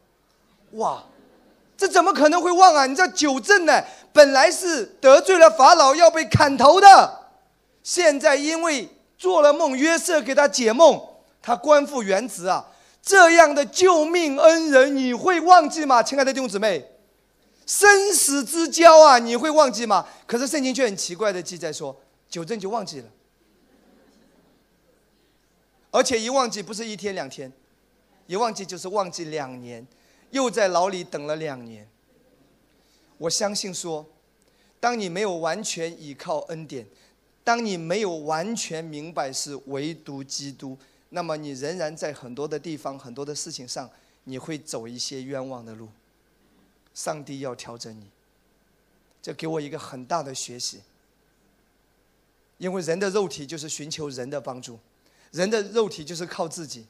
[0.72, 1.02] 哇，
[1.78, 2.86] 这怎么可能会忘啊？
[2.86, 3.82] 你知道九正呢，
[4.12, 7.30] 本来是得罪了法老要被砍头的，
[7.82, 11.02] 现在因为做了梦，约瑟给他解梦，
[11.42, 12.68] 他官复原职啊。
[13.02, 16.04] 这样的救命恩人，你会忘记吗？
[16.04, 16.86] 亲爱的弟兄姊妹。
[17.66, 20.08] 生死之交啊，你会忘记吗？
[20.28, 22.00] 可是圣经却很奇怪的记载说，
[22.30, 23.10] 九正就忘记了，
[25.92, 27.52] 而且一忘记不是一天两天，
[28.28, 29.86] 一忘记就是忘记两年，
[30.30, 31.88] 又在牢里等了两年。
[33.18, 34.06] 我相信说，
[34.80, 36.86] 当你没有完全依靠恩典，
[37.44, 40.78] 当你没有完全明白是唯独基督，
[41.10, 43.90] 那么你仍然在很多的地方、很多的事情上，
[44.26, 45.90] 你会走一些冤枉的路。
[46.96, 48.10] 上帝要调整你，
[49.22, 50.82] 这给我一个很大的学习。
[52.58, 54.80] 因为人的肉体就是寻求人的帮助，
[55.32, 56.88] 人的肉体就是靠自己，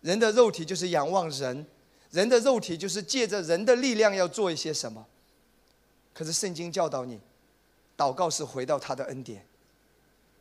[0.00, 1.66] 人的肉体就是仰望人，
[2.10, 5.06] 人的肉体就是借着人的力量要做一些什么。
[6.14, 7.20] 可是圣经教导你，
[7.98, 9.46] 祷告是回到他的恩典，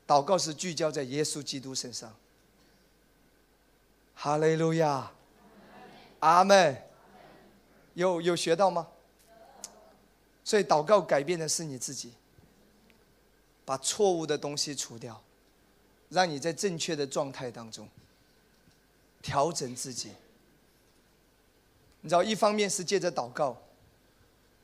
[0.08, 2.16] 祷告是聚焦在耶稣基督身上。
[4.16, 5.12] 哈利路亚，
[6.20, 6.93] 阿门。
[7.94, 8.88] 有有学到吗？
[10.44, 12.12] 所以祷告改变的是你自己，
[13.64, 15.24] 把错误的东西除掉，
[16.10, 17.88] 让你在正确的状态当中
[19.22, 20.12] 调整自己。
[22.02, 23.58] 你知道，一方面是借着祷告，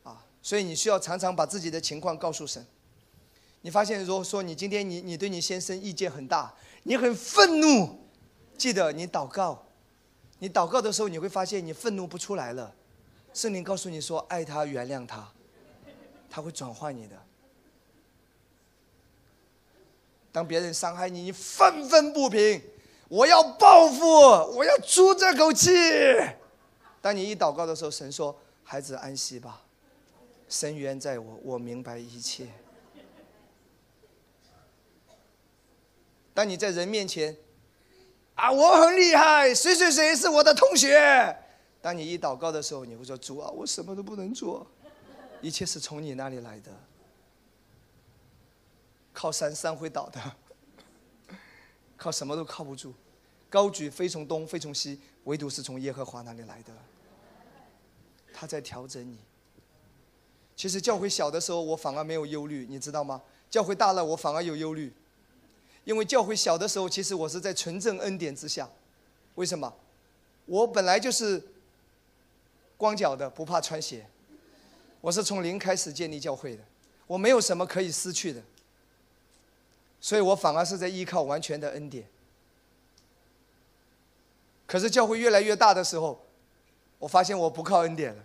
[0.03, 2.65] 啊，所以你需要常常把自己的情况告诉神。
[3.61, 6.53] 你发现，如果说你今天你你对你先生意见很大，
[6.83, 7.97] 你很愤怒，
[8.57, 9.65] 记得你祷告，
[10.39, 12.75] 你祷告的时候你会发现你愤怒不出来了。
[13.39, 15.25] 圣灵告诉你说：“爱他，原谅他，
[16.29, 17.15] 他会转换你的。
[20.29, 22.61] 当别人伤害你，你愤愤不平，
[23.07, 24.05] 我要报复，
[24.57, 25.69] 我要出这口气。
[26.99, 29.61] 当你一祷告的时候，神说：‘孩子安息吧，
[30.49, 32.45] 神原在我，我明白一切。’
[36.35, 37.37] 当你在人面前，
[38.35, 41.37] 啊，我很厉害，谁谁谁是我的同学。”
[41.81, 44.67] 当你一祷告的时候，你会说：“主啊，我什么都不能做，
[45.41, 46.71] 一切是从你那里来的。
[49.13, 50.21] 靠山山会倒的，
[51.95, 52.93] 靠什么都靠不住。
[53.49, 56.73] 高举飞从东，飞从西，唯独是从耶和华那里来的。
[58.33, 59.17] 他在调整你。
[60.57, 63.21] 其实教会小的时候，我反而没有忧虑，你知道吗？
[63.49, 64.93] 教会大了，我反而有忧虑，
[65.85, 68.69] 因为教会小的时候，其实我是在纯正恩典之下。
[69.35, 69.73] 为什么？
[70.45, 71.41] 我本来就是。”
[72.79, 74.07] 光脚的不怕穿鞋，
[75.01, 76.63] 我是从零开始建立教会的，
[77.07, 78.41] 我没有什么可以失去的，
[79.99, 82.07] 所以我反而是在依靠完全的恩典。
[84.65, 86.25] 可是教会越来越大的时候，
[86.99, 88.23] 我发现我不靠恩典了，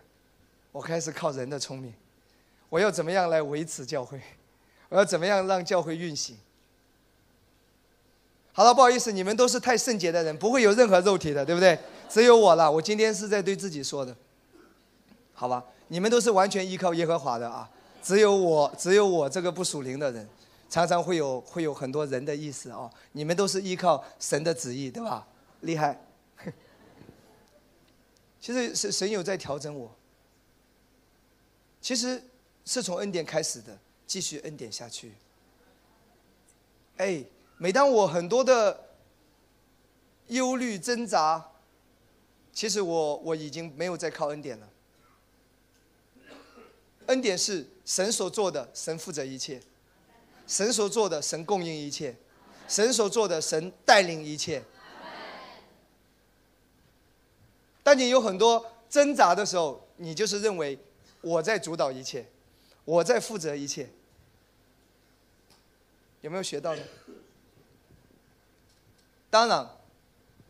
[0.70, 1.92] 我开始靠人的聪明，
[2.68, 4.20] 我要怎么样来维持教会？
[4.88, 6.38] 我要怎么样让教会运行？
[8.52, 11.76] 好了，不好意思，你们都是太圣洁的人，不会有任何肉体的，对不对？
[12.08, 14.16] 只有我了，我今天是在对自己说的。
[15.44, 17.70] 好吧，你们都是完全依靠耶和华的啊，
[18.02, 20.26] 只有我，只有我这个不属灵的人，
[20.70, 22.90] 常常会有会有很多人的意思哦。
[23.12, 25.28] 你们都是依靠神的旨意，对吧？
[25.60, 26.00] 厉害。
[28.40, 29.94] 其实神神有在调整我，
[31.78, 32.22] 其实
[32.64, 35.12] 是从恩典开始的，继续恩典下去。
[36.96, 37.22] 哎，
[37.58, 38.82] 每当我很多的
[40.28, 41.50] 忧虑挣扎，
[42.50, 44.68] 其实我我已经没有再靠恩典了。
[47.06, 49.60] 恩典是神所做的，神负责一切；
[50.46, 52.14] 神所做的，神供应一切；
[52.68, 54.62] 神所做的，神带领一切。
[57.82, 60.78] 当你有很多挣扎的时候，你就是认为
[61.20, 62.26] 我在主导一切，
[62.84, 63.90] 我在负责一切。
[66.22, 66.82] 有没有学到呢？
[69.28, 69.68] 当然，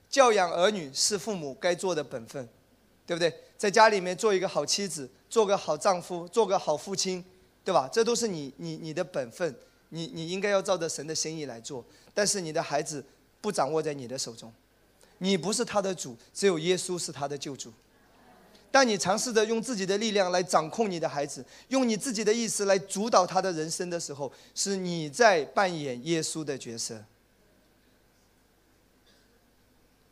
[0.08, 2.48] 教养儿女是父母该做的本分，
[3.04, 3.34] 对不对？
[3.56, 7.24] 在家里面做一个好妻子，做个好丈夫，做个好父亲，
[7.64, 7.90] 对吧？
[7.92, 9.52] 这都是你你你的本分，
[9.88, 11.84] 你你应该要照着神的心意来做。
[12.14, 13.04] 但是你的孩子
[13.40, 14.52] 不掌握在你的手中。
[15.18, 17.72] 你不是他的主，只有耶稣是他的救主。
[18.70, 27.02] 当你尝试着用自己的力量来掌控你的孩子，用你自己的意思来主导他的人生的时候，是你在扮演耶稣的角色。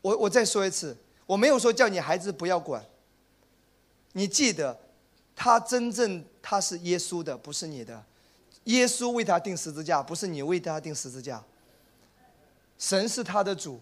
[0.00, 0.96] 我我再说一次，
[1.26, 2.84] 我没有说叫你孩子不要管。
[4.14, 4.80] 你记得，
[5.34, 8.04] 他真正他是耶稣的，不是你的。
[8.64, 11.42] 耶稣为他定十字架，不是你为他定十字架。
[12.78, 13.80] 神是他的主。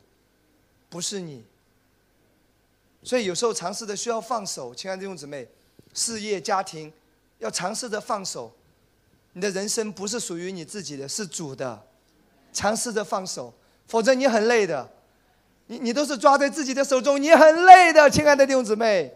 [0.92, 1.44] 不是你，
[3.04, 5.46] 所以有时候尝试的需要放手，亲爱的弟兄姊妹，
[5.94, 6.92] 事业家庭
[7.38, 8.52] 要尝试着放手，
[9.34, 11.80] 你的人生不是属于你自己的，是主的，
[12.52, 13.54] 尝试着放手，
[13.86, 14.90] 否则你很累的，
[15.68, 19.14] 你你都是抓在自己的手中，你很累的，亲爱的弟兄姊妹，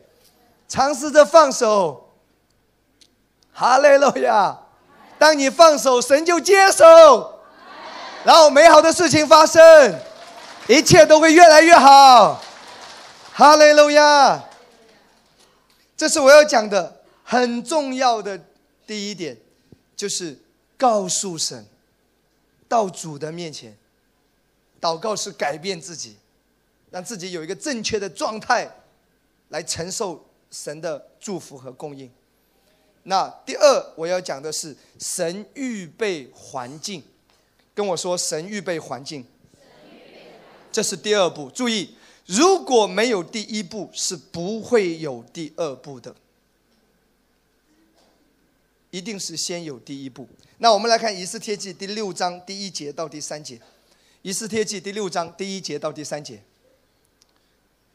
[0.68, 2.03] 尝试着放手，
[3.54, 4.58] 哈利路亚，
[5.18, 7.40] 当你放手，神就接手，
[8.24, 9.62] 然后美好的事情发生。
[10.66, 12.42] 一切都会越来越好，
[13.34, 14.42] 哈利路亚！
[15.94, 18.40] 这是我要讲的很重要的
[18.86, 19.36] 第一点，
[19.94, 20.38] 就是
[20.78, 21.66] 告诉神，
[22.66, 23.76] 到主的面前，
[24.80, 26.16] 祷告是改变自己，
[26.90, 28.68] 让自己有一个正确的状态，
[29.50, 32.10] 来承受神的祝福和供应。
[33.04, 37.02] 那第二我要讲的是神预备环境，
[37.74, 39.24] 跟我说神预备环境。
[40.72, 41.94] 这是第二步，注意，
[42.26, 46.16] 如果没有第一步，是不会有第二步的，
[48.90, 50.26] 一定是先有第一步。
[50.58, 53.56] 那我们来看《以斯帖记》第六章第一节到第三节，
[54.22, 56.42] 《以斯帖记》第六章第一节到第三节，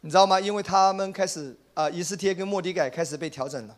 [0.02, 0.40] 你知道吗？
[0.40, 3.76] 因为他们开始啊，以斯帖跟莫迪改开始被调整了，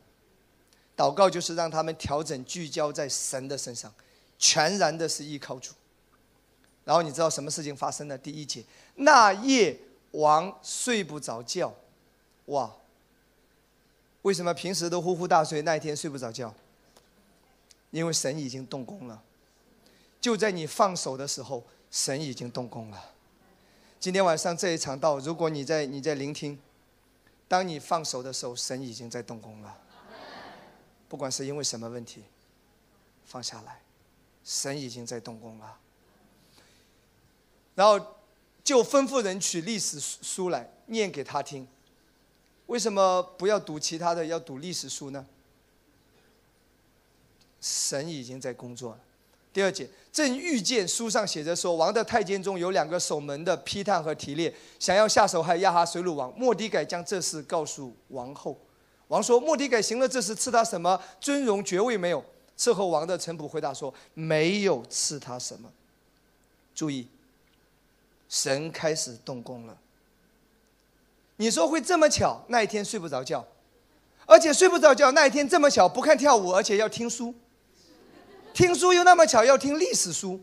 [0.95, 3.93] 祷告就是让他们调整聚焦在神的身上，
[4.37, 5.73] 全然的是依靠主。
[6.83, 8.17] 然后你知道什么事情发生了？
[8.17, 8.63] 第一节，
[8.95, 9.79] 那夜
[10.11, 11.73] 王睡不着觉，
[12.47, 12.71] 哇！
[14.23, 16.53] 为什么平时都呼呼大睡，那一天睡不着觉？
[17.91, 19.21] 因为神已经动工了，
[20.19, 23.11] 就在你放手的时候，神已经动工了。
[23.99, 26.59] 今天晚上这一场道，如果你在你在聆听，
[27.47, 29.77] 当你放手的时候，神已经在动工了。
[31.11, 32.23] 不管是因为什么问题，
[33.25, 33.81] 放下来，
[34.45, 35.77] 神已经在动工了。
[37.75, 37.99] 然后
[38.63, 41.67] 就吩咐人取历史书来念给他听。
[42.67, 45.25] 为什么不要读其他的，要读历史书呢？
[47.59, 48.99] 神已经在工作了。
[49.51, 56.33] 第二节，正遇见书上写着说，王的太监中有两个守门的批探和提列，想要下手害亚哈水鲁王。
[56.39, 58.57] 莫迪改将这事告诉王后。
[59.11, 62.23] 王说：莫迪改行了这事，赐他什么尊荣爵位没有？
[62.57, 65.69] 伺候王的臣仆回答说：没有赐他什么。
[66.73, 67.05] 注意。
[68.29, 69.77] 神开始动工了。
[71.35, 72.41] 你说会这么巧？
[72.47, 73.45] 那一天睡不着觉，
[74.25, 77.35] 而且睡不着觉那一天这么巧，不看跳舞，而且要听书。
[78.53, 80.39] 听书又那么巧，要听历史书。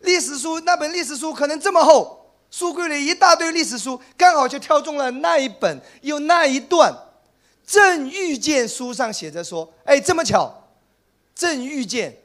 [0.00, 6.92] 历史书那本历史书可能这么厚，书柜里一大堆历史书，刚好就挑中了那一本，有那一段。
[7.66, 10.52] 正遇见书上写着说：“哎，这么巧，
[11.34, 12.16] 正遇见，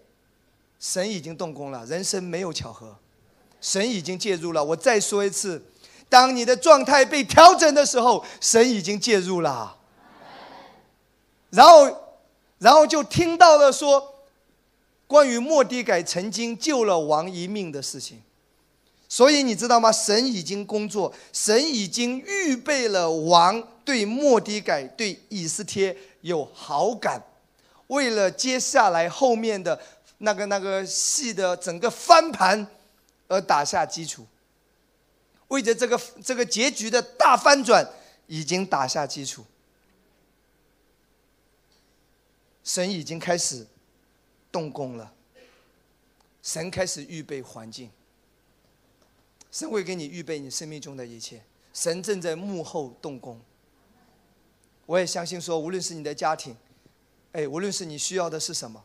[0.80, 1.86] 神已经动工了。
[1.86, 2.96] 人生没有巧合。”
[3.62, 4.64] 神已经介入了。
[4.64, 5.64] 我再说一次，
[6.08, 9.76] 当你的状态被调整的时候，神已经介入了。
[11.50, 12.18] 然后，
[12.60, 14.16] 然后就听到了说，
[15.08, 18.22] 关于莫迪改曾经救了王一命的事情。
[19.16, 19.89] 所以你知道吗？
[19.93, 27.24] 神已经工作，神已经预备了王对莫迪改、对以斯帖有好感，
[27.88, 29.80] 为了接下来后面的
[30.18, 32.68] 那个那个戏的整个翻盘。
[33.28, 34.28] 而打下基础，
[35.47, 37.89] 为着这个这个结局的大翻转，
[38.28, 39.45] 已经打下基础，
[42.66, 43.66] 神已经开始
[44.51, 45.11] 动工了，
[46.43, 47.89] 神开始预备环境，
[49.56, 51.41] 神会给你预备你生命中的一切，
[51.74, 53.39] 神正在幕后动工。
[54.86, 56.53] 我也相信说，无论是你的家庭，
[57.32, 58.84] 哎，无论是你需要的是什么，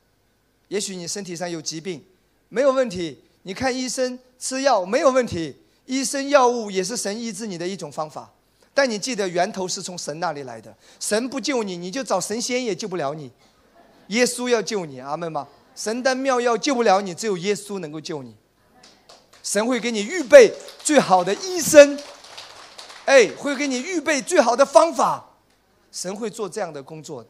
[0.69, 2.05] 也许你身体上有疾病，
[2.49, 5.57] 没有问题，你看医生吃药没有问题，
[5.87, 8.33] 医生药物也是神医治你的一种方法。
[8.73, 13.33] 但你记得源头是从神那里来的，神不救你，你就找神仙也救不了你。
[14.07, 15.49] 耶稣要救你，阿门吗？
[15.75, 18.37] 神丹妙药救不了你，只有耶稣能够救你。
[19.43, 21.99] 神会给你预备最好的医生，
[23.07, 25.27] 哎，会给你预备最好的方法。
[25.93, 27.29] 神会做这样的工作的。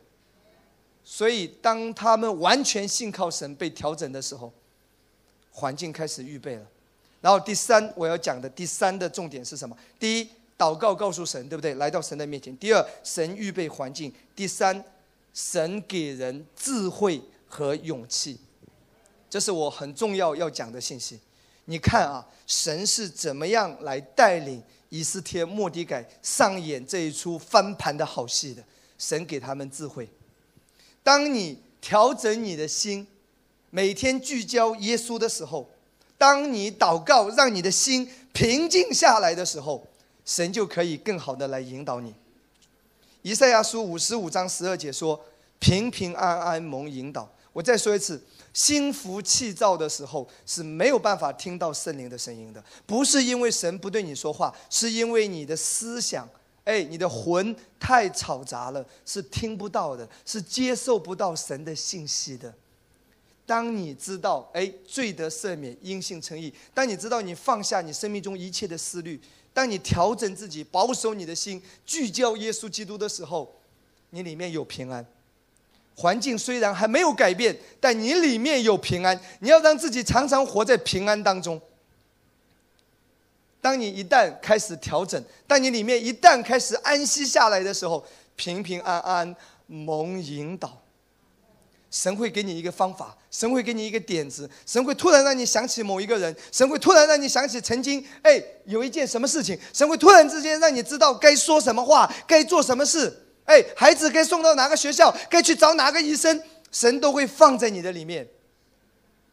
[1.04, 4.52] 所以，当他们完全信靠神被调整的时候，
[5.52, 6.66] 环境开始预备了。
[7.20, 9.76] 然后第三，我要讲的第三的重点是什么？
[9.98, 10.28] 第一。
[10.60, 11.72] 祷告告诉神，对不对？
[11.76, 12.54] 来到神的面前。
[12.58, 14.12] 第二，神预备环境。
[14.36, 14.84] 第三，
[15.32, 18.38] 神给人智慧和勇气。
[19.30, 21.18] 这是我很重要要讲的信息。
[21.70, 28.64] 你看啊，神是怎么样来带领以斯帖、莫迪改上演这一出翻盘的好戏的？
[28.98, 30.08] 神给他们智慧。
[31.04, 33.06] 当你调整你的心，
[33.70, 35.70] 每天聚焦耶稣的时候，
[36.18, 39.86] 当你祷告让你的心平静下来的时候。
[40.22, 42.14] 神就可以更好的来引导你。
[43.22, 45.18] 以赛亚书五十五章十二节说
[45.58, 56.28] ：“平平安安蒙引导。”我再说一次，心浮气躁的时候是没有办法听到圣灵的声音的，不是因为神不对你说话，是因为你的思想，
[56.64, 62.52] 哎，你的魂太嘈杂了，是听不到的，是接受不到神的信息的。
[63.46, 69.20] 当你知道，哎，罪得赦免，因信称义；当你知道你放下你生命中一切的思虑。
[69.52, 73.52] 当你调整自己、保守你的心、聚焦耶稣基督的时候，
[74.10, 75.04] 你里面有平安。
[76.00, 79.20] 环境虽然还没有改变，但你里面有平安。
[79.40, 81.60] 你要让自己常常活在平安当中。
[83.60, 88.02] 当你一旦开始调整，当你里面一旦开始安息下来的时候，
[88.34, 89.36] 平平安安
[89.66, 90.80] 蒙引导。
[91.90, 103.12] 神会给你一个方法，神会给你一个点子，神会突然让你想起某一个人，神会突然让你想起曾经哎有一件什么事情，神会突然之间让你知道该说什么话，该做什么事，
[103.50, 106.40] 哎，孩子该送到哪个学校，该去找哪个医生，
[106.70, 108.28] 神都会放在你的里面。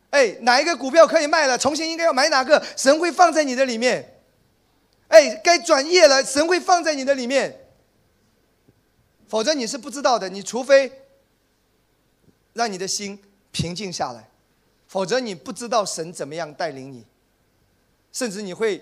[0.10, 4.20] 哎，哪一个股票可以卖了，重新应该要买哪个，神会放在你的里面。
[5.10, 7.68] 哎，该转业了，神会放在你的里面，
[9.28, 10.92] 否则你是不知道的，你除非。
[12.54, 14.32] 让你的心平静下来，
[14.88, 17.06] 否则你不知道神怎么样带领你，
[18.12, 18.82] 甚至你会，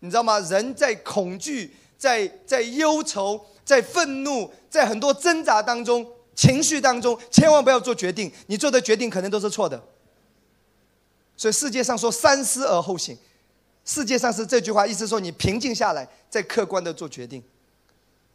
[0.00, 0.40] 你知道吗？
[0.40, 8.30] 人在恐惧、在在忧愁、在愤怒、在很多挣扎当中、情绪当中，千万不要做决定。
[8.48, 9.82] 你做的决定可能都是错的。
[11.34, 13.16] 所以世界上说“三思而后行”，
[13.86, 17.42] 世界上是这句话，意思说你平静下来，再客观的做决定。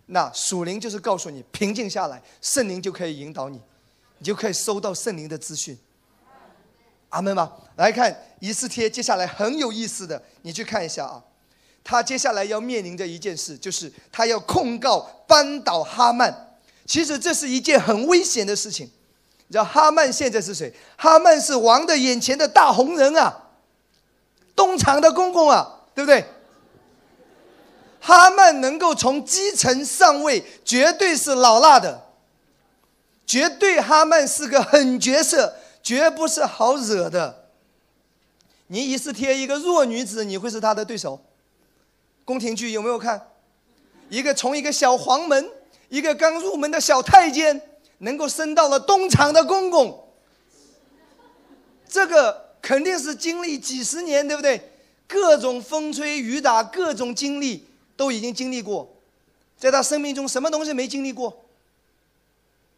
[0.08, 3.62] 那属灵就是告诉你平静下来，圣灵就可以引导你。
[4.18, 5.78] 你就可以收到圣灵的资讯，
[7.10, 7.54] 阿门吗？
[7.76, 11.24] 来看仪式贴，接下来很有意思的，你去看一下啊。
[11.90, 16.54] 他接下来要面临的一件事，就是他要控告扳倒哈曼。
[16.86, 18.86] 其实这是一件很危险的事情。
[19.48, 20.72] 你知道哈曼现在是谁？
[20.96, 23.46] 哈曼是王的眼前的大红人啊，
[24.56, 26.24] 东厂的公公啊，对不对？
[28.00, 32.04] 哈曼能够从基层上位，绝对是老辣的。
[33.26, 37.50] 绝对哈曼是个狠角色，绝不是好惹的。
[38.68, 41.20] 你以斯帖一个弱女子，你会是他的对手？
[42.30, 43.32] 宫廷剧有没有看？
[44.08, 45.50] 一个从一个小黄门，
[45.88, 47.60] 一个刚入门的小太监，
[47.98, 50.08] 能够升到了东厂的公公，
[51.88, 54.62] 这个肯定是经历几十年，对不对？
[55.08, 57.66] 各种风吹雨打，各种经历
[57.98, 58.96] 都已经经历过，
[59.58, 61.46] 在他生命中什么东西没经历过？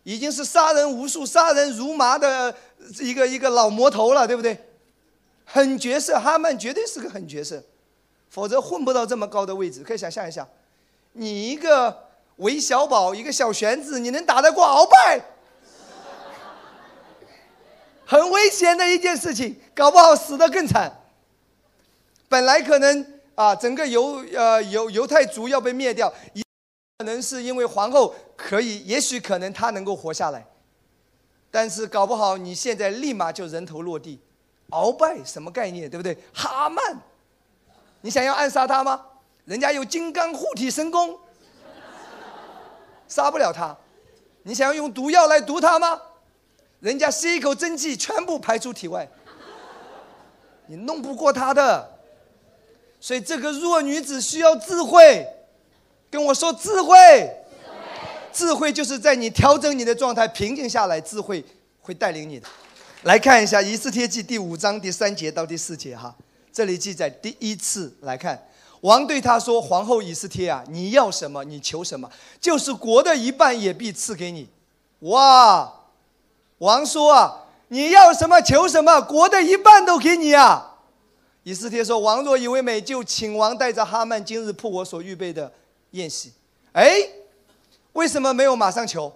[0.03, 2.55] 已经是杀人无数、杀人如麻的
[3.01, 4.57] 一个一个老魔头了，对不对？
[5.43, 7.61] 狠角色，哈曼绝对是个狠角色，
[8.31, 9.83] 否则混不到这么高的位置。
[9.83, 10.47] 可以想象一下，
[11.11, 15.21] 你一个韦小宝，一个小玄子，你能打得过鳌拜？
[18.07, 20.91] 很危险的一件事情，搞不好死得更惨。
[22.27, 23.05] 本来可能
[23.35, 26.11] 啊，整个犹呃犹犹太族要被灭掉。
[26.97, 30.45] 可能是因为皇后可以，也许可能她能够活下来，
[31.49, 34.19] 但是搞不好你现在立马就人头落地。
[34.69, 36.17] 鳌拜什么概念，对不对？
[36.33, 37.01] 哈曼，
[38.01, 39.05] 你想要暗杀他吗？
[39.45, 41.17] 人家有金刚护体神功，
[43.07, 43.75] 杀不了他。
[44.43, 46.01] 你想要用毒药来毒他吗？
[46.79, 49.07] 人家吸一口真气，全部排出体外，
[50.67, 51.91] 你弄不过他的。
[52.99, 55.27] 所以这个弱女子需要智慧，
[56.09, 56.95] 跟我说智慧。
[58.31, 61.43] 智慧就是在你调整你的状态、平静下来，智慧
[61.81, 62.47] 会带领你的。
[63.03, 66.15] 来看一下《以斯帖记》第五章第三节到第四节哈，
[66.51, 68.47] 这里记载第一次来看，
[68.81, 72.09] 王对他说：“皇后以斯帖啊，你要什么，你求什么，
[72.39, 74.49] 就是国的一半也必赐给你。”
[75.09, 75.73] 哇！
[76.59, 80.77] 王说啊，你要什么求什么，国的一半都给你啊。
[81.43, 85.51] 以斯帖说：“王若以为美，就请王带着哈曼今日铺我所预备的
[85.91, 86.33] 宴席。”
[86.73, 87.09] 哎。
[87.93, 89.11] 为什么没有马上求？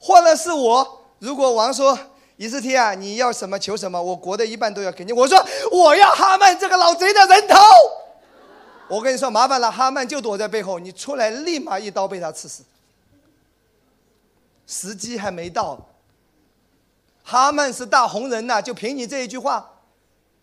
[0.00, 1.96] 换了是我，如果王说
[2.40, 5.12] 以斯帖啊，你要什么求什么，我国的一半都要给你。
[5.12, 5.38] 我说
[5.70, 7.56] 我要哈曼这个老贼的人头。
[8.88, 12.64] 我跟你说麻烦了，哈曼就躲在背后，你出来立马一刀被他刺死。
[14.66, 15.86] 时机还没到。
[17.22, 19.70] 哈曼是大红人呐，就凭你这一句话，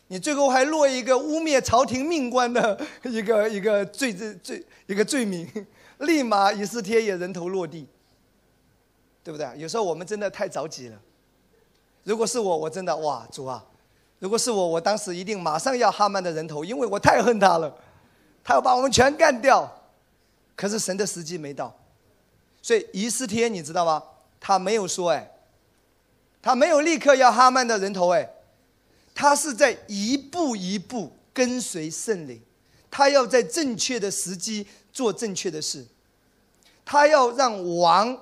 [0.09, 5.49] 你最后还落一个污蔑朝廷命官的一个一个罪罪罪一个罪名。
[5.97, 7.87] 立马以斯帖也人头落地，
[9.23, 9.49] 对不对？
[9.57, 10.99] 有时候我们真的太着急了。
[12.07, 13.61] 如果是我，我真的哇，主啊！
[14.19, 17.77] 如果是我，我当时一定马上要哈曼的人头，因为我太恨他了，
[18.45, 19.69] 他要把我们全干掉。
[20.55, 21.77] 可是神的时机没到，
[22.61, 24.01] 所以以斯帖你知道吗？
[24.39, 25.29] 他没有说哎，
[26.41, 28.29] 他没有立刻要哈曼的人头哎，
[29.13, 32.41] 他是在一步一步跟随圣灵，
[32.89, 34.65] 他要在正确的时机。
[34.93, 35.85] 做正确的事，
[36.83, 38.17] 他要让王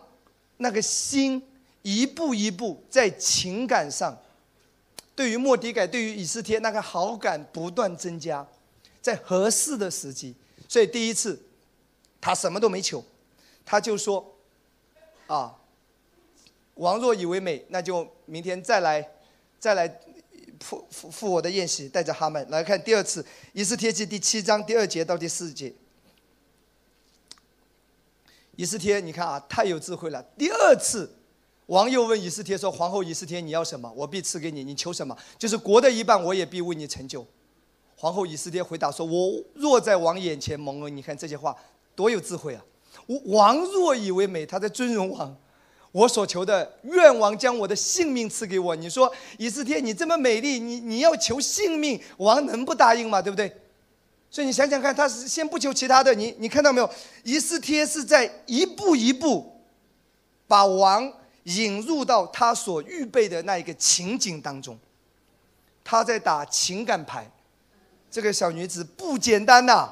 [0.57, 1.41] 那个心
[1.85, 4.17] 一步一步在情感上，
[5.15, 8.47] 对于莫迪改，对于以斯帖那个好感不断增加，
[9.03, 10.33] 在合适的时机。
[10.67, 11.39] 所以第一次，
[12.19, 13.05] 他什么都没求，
[13.63, 14.35] 他就说
[15.27, 15.55] ：“啊，
[16.73, 19.07] 王若以为美，那就明天再来，
[19.59, 19.87] 再来
[20.59, 23.23] 赴赴赴我的宴席，带着哈曼来看第二次。
[23.53, 25.71] 以斯帖记第七章第二节到第四节。”
[28.57, 30.23] 以斯帖，你看啊，太有智慧了。
[30.35, 31.14] 第二次，
[31.67, 33.91] 王又问以斯帖说：“皇后以斯帖，你要什么？
[33.95, 34.63] 我必赐给你。
[34.63, 35.17] 你求什么？
[35.37, 37.25] 就是国的一半，我也必为你成就。”
[37.97, 41.55] 皇后以斯帖回答说：“我若在王眼前蒙恩，你看这些话
[41.95, 42.63] 多有智慧啊！
[43.25, 45.35] 王若以为美，他在尊荣王。
[45.91, 48.75] 我所求的，愿王将我的性命赐给我。
[48.75, 53.21] 你说以斯帖，你这么美丽，你你要求性命，王能不答应吗？
[53.21, 53.51] 对不对？”
[54.29, 56.89] 所以你想想看，他是先不求其他的，你你看到没有？
[57.23, 59.61] 以斯帖是在一步一步，
[60.47, 61.11] 把王
[61.45, 64.77] 引入到他所预备的那一个情景当中，
[65.83, 67.27] 他在打情感牌，
[68.11, 69.91] 这个小女子不简单呐。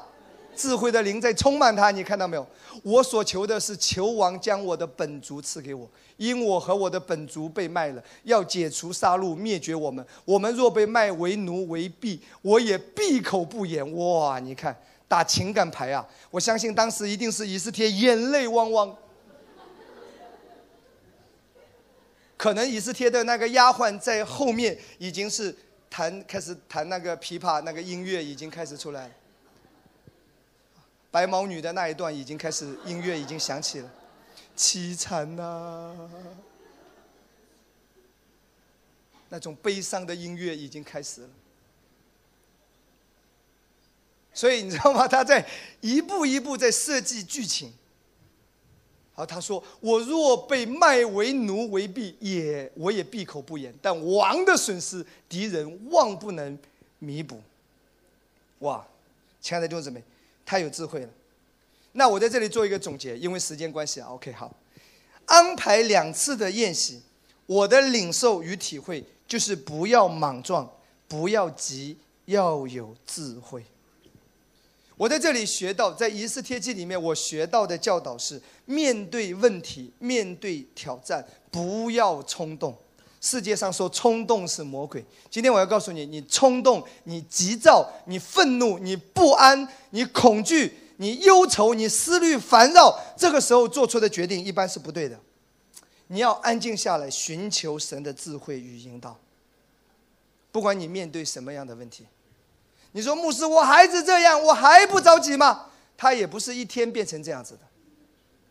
[0.56, 2.46] 智慧的灵在充满他，你看到没有？
[2.84, 5.84] 我所求的是求王将我的本族赐给我，
[6.16, 10.06] 因我和我的本族被卖了，要解除杀戮，灭绝我们。
[10.24, 13.84] 我们若被卖为奴为婢，我也闭口不言。
[13.96, 14.76] 哇，你看
[15.08, 16.06] 打情感牌啊！
[16.30, 18.96] 我相信当时一定是以斯帖眼泪汪汪，
[22.36, 25.54] 可能以斯帖的那个丫鬟在后面已经是
[25.88, 29.14] 弹开始弹那个琵琶，那个音乐已经开始出来了。
[31.10, 33.90] 白毛女的那一段已经开始，音乐已经响起了，
[34.56, 36.10] 凄惨呐！
[39.28, 41.28] 那种悲伤的音乐已经开始了。
[44.32, 45.06] 所以你知道吗？
[45.06, 45.46] 他在
[45.80, 47.72] 一步一步在设计剧情。
[49.14, 53.72] 好，他说：“我若被卖为奴为婢，也我也闭口不言。
[53.80, 56.58] 但王的损失，敌人望不能
[56.98, 57.40] 弥补。”
[58.60, 58.86] 哇，
[59.40, 60.02] 亲爱的弟兄姊妹。
[60.46, 61.08] 太有智慧了，
[61.92, 64.08] 那我在这里做一个总结，因为时间关系啊。
[64.08, 64.54] OK，好，
[65.24, 67.00] 安排两次的宴席，
[67.46, 70.70] 我的领受与体会就是不要莽撞，
[71.08, 71.96] 不要急，
[72.26, 73.64] 要有智慧。
[74.96, 82.76] 我在这里学到，在仪式贴记里面，我学到的教导是：面对问题，面对挑战，不要冲动。
[83.20, 85.04] 世界上说冲动是魔鬼。
[85.30, 95.18] 今天我要告诉你，你冲动、你急躁、你愤怒、你不安、你恐惧、你忧愁、你思虑烦扰，这个时候做出的决定一般是不对的。
[96.08, 99.18] 你要安静下来，寻求神的智慧与引导。
[100.52, 102.06] 不管你面对什么样的问题，
[102.96, 105.68] 你说牧师，我孩子这样，我还不着急吗？
[105.96, 107.62] 他也不是一天变成这样子的，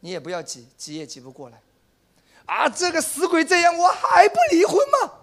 [0.02, 1.62] 你也不要急，急也急不过来。
[2.46, 5.14] 啊，这个死鬼这样，我还不离婚吗？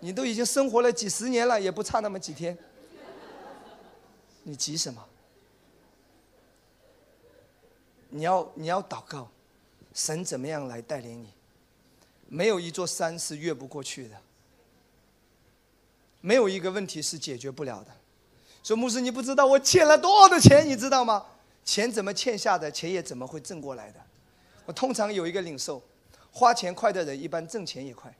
[0.00, 2.56] 你都已经生活了几十年了，也不差那么几天，
[4.44, 5.04] 你急什么？
[8.08, 9.30] 你要你要祷告，
[9.92, 11.28] 神怎么样来带领你？
[12.26, 14.16] 没有一座山是越不过去的，
[16.22, 17.99] 没有一个问题是解决不了的。
[18.62, 21.24] 说牧师，你不知道我欠了多少的钱，你知道吗？
[21.64, 24.00] 钱怎么欠下的，钱也怎么会挣过来的？
[24.66, 25.82] 我通常有一个领受，
[26.32, 28.14] 花钱快的人，一般挣钱也快。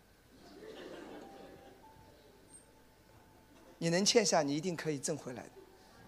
[3.79, 5.45] 你能欠下，你一定可以挣回来，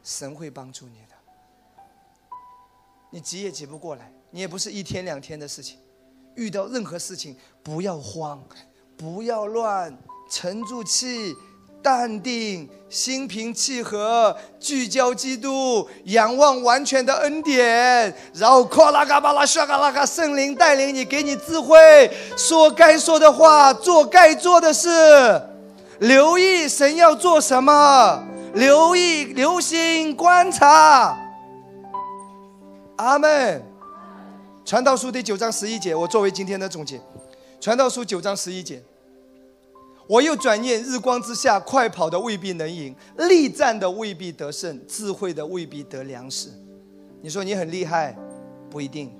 [0.04, 1.14] 神会帮助你的。
[3.10, 5.78] 你急也急不过来，你也不是一天两天的事情。
[6.34, 8.42] 遇到任何事情，不要慌，
[8.96, 9.96] 不要乱，
[10.30, 11.34] 沉住气，
[11.82, 24.88] 淡定，心平气和，聚焦基督，仰望完全的恩典，然后夸啦嘎巴拉刷嘎啦嘎，圣灵带领你，给你智慧，说该说的话，做该做的事。
[25.98, 31.18] 留意神要做什么，留意留心观察。
[32.96, 33.62] 阿门。
[34.64, 37.00] 传道书第九章十一节，我作为今天的总结。
[37.60, 38.80] 传道书九章十一节，
[40.06, 46.50] 我又转念，日光之下，快跑的未必能赢，力战的未必得胜，智慧的未必得粮食。
[47.20, 48.16] 你说你很厉害，
[48.68, 49.12] 不一定。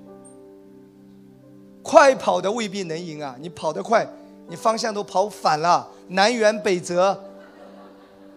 [1.81, 4.07] 快跑的未必能赢啊，你跑得快。
[4.47, 7.17] 你方向都跑反了，南辕北辙。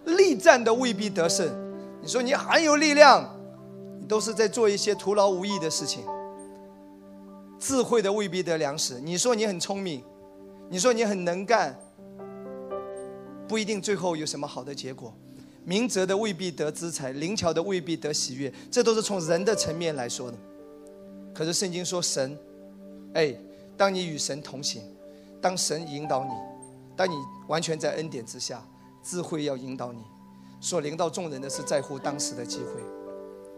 [0.05, 1.45] 力战的未必得胜。
[2.01, 3.29] 你说你很有力量，
[3.99, 6.05] 你都是在做一些徒劳无益的事情。
[7.59, 9.01] 智慧的未必得粮食。
[9.01, 10.01] 你说你很聪明，
[10.69, 11.77] 你说你很能干，
[13.47, 15.13] 不一定最后有什么好的结果。
[15.63, 20.37] 明哲的未必得资财，灵巧的未必得喜悦，这都是从人的层面来说的。
[21.33, 22.37] 可是圣经说神，
[23.13, 23.35] 哎，
[23.75, 24.81] 当你与神同行。
[25.39, 26.31] 当神引导你，
[26.95, 27.13] 当你
[27.47, 28.65] 完全在恩典之下，
[29.03, 29.99] 智慧要引导你。
[30.59, 32.81] 所领导众人的是在乎当时的机会。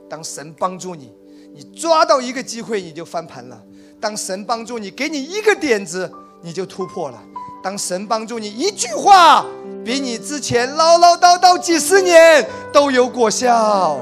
[0.09, 1.13] 当神帮助你，
[1.53, 3.57] 你抓到一个机会你就翻盘了；
[4.01, 6.11] 当神帮助你，给你一个点子
[6.41, 7.19] 你就突破了；
[7.63, 9.45] 当神帮助你，一句话
[9.83, 13.97] 比你之前唠唠叨叨几十年都有果效。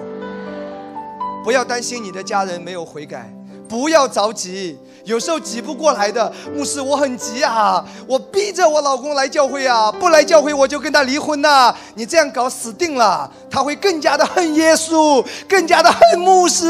[1.44, 3.32] 不要担心你的家人没有悔改，
[3.70, 4.78] 不要着急。
[5.06, 7.86] 有时候挤不过来的牧师，我很急啊！
[8.06, 11.74] 我逼着我老公来教会啊，不来教会我就跟他离婚呐！
[11.96, 16.66] 你这样搞死定了，他会更加的恨耶稣，更加的恨牧师，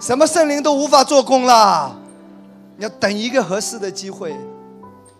[0.00, 1.96] 什么圣灵都无法做工了。
[2.76, 4.36] 你要等一个合适的机会，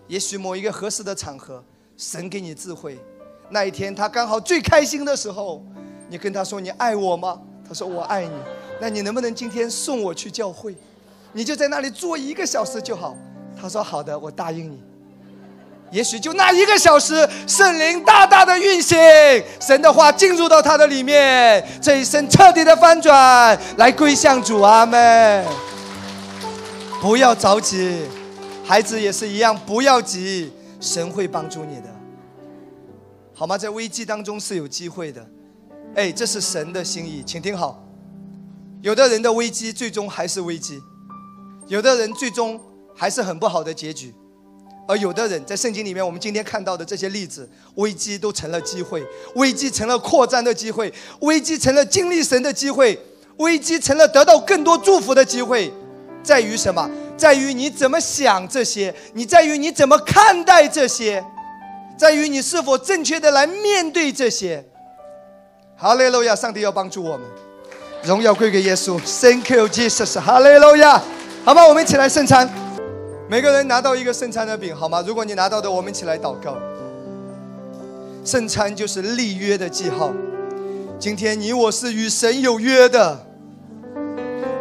[0.07, 1.61] 也许某一个合适的场合，
[1.97, 2.97] 神给你智慧，
[3.49, 5.65] 那一天他刚好最开心的时候，
[6.07, 7.41] 你跟他说你爱我吗？
[7.67, 8.31] 他说我爱你，
[8.79, 10.75] 那你能不能今天送我去教会？
[11.33, 13.15] 你就在那里坐一个小时就好。
[13.59, 14.79] 他说：“好的，我答应你。”
[15.89, 18.95] 也许就那一个小时，圣灵大大的运行，
[19.59, 24.61] 神的话进入到他的里面，这一生彻底的翻转，来归向主。
[24.61, 25.43] 阿门。
[27.01, 28.03] 不要着急，
[28.63, 31.86] 孩子也是一样，不要急，神会帮助你的，
[33.39, 33.55] 好吗？
[33.55, 35.23] 在危机当中是有机会的。
[35.93, 37.87] 哎，这是神的心意，请听好。
[38.81, 40.81] 有的人的危机最终还是危机。
[41.67, 42.59] 有的人最终
[42.95, 44.11] 还是很不好的结局，
[44.87, 49.05] 而有的人在圣经里面，我们今天看到的这些例子，危机都成了机会，
[49.35, 52.99] 危机成了扩张的机会，危机成了经历神的机会，
[53.37, 55.71] 危机成了得到更多祝福的机会，
[56.23, 56.89] 在于什么？
[57.15, 61.23] 在于你怎么想这些，你在于你怎么看待这些，
[61.97, 64.63] 在于你是否正确的来面对这些。
[65.75, 66.35] 哈利路亚！
[66.35, 67.27] 上帝要帮助我们，
[68.03, 68.99] 荣耀归给耶稣。
[68.99, 70.19] Thank you, Jesus。
[70.19, 71.01] 哈利路亚。
[71.43, 71.67] 好吗？
[71.67, 72.49] 我们一起来圣餐，
[73.29, 75.03] 每个人拿到一个圣餐的饼，好吗？
[75.05, 76.57] 如果你拿到的，我们一起来祷告。
[78.25, 80.11] 圣餐就是立约的记号，
[80.99, 83.25] 今天你我是与神有约的。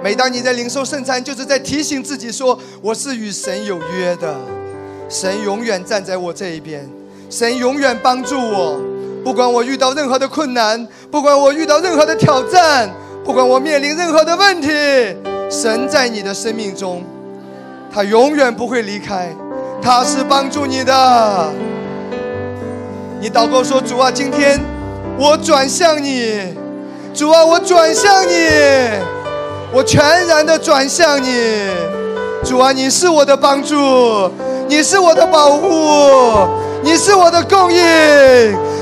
[0.03, 4.37] 每当你在领受圣餐，就是在提醒自己说：我是与神有约的，
[5.09, 6.89] 神永远站在我这一边，
[7.29, 8.81] 神永远帮助我，
[9.25, 12.89] 不管我遇到任何的困难，不管我遇到任何的挑战，
[13.25, 14.69] 不管我面临任何的问题。
[15.51, 17.05] 神在你的生命中，
[17.93, 19.29] 他永远不会离开，
[19.81, 21.53] 他是帮助你的。
[23.21, 24.61] 你祷告说：“主啊，今天
[25.19, 26.55] 我转向你，
[27.15, 28.35] 主啊，我转向你，
[29.73, 31.71] 我全然的转向你。
[32.45, 33.75] 主啊，你是我的帮助，
[34.69, 35.69] 你是我的保护，
[36.87, 37.83] 你是我的供应，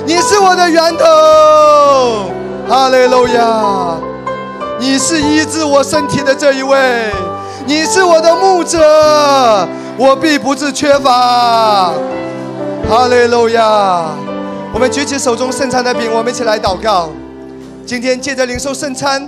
[0.05, 2.31] 你是我的源头。
[2.69, 3.97] 哈利路亚。”
[4.79, 7.11] 你是医治我身体的这一位，
[7.65, 8.79] 你是我的牧者，
[9.97, 11.95] 我必不致缺乏。
[12.87, 14.11] 哈利路亚！
[14.75, 17.09] 我们举起手中圣餐的饼，我们一起来祷告。
[17.87, 19.27] 今天借着领受圣餐，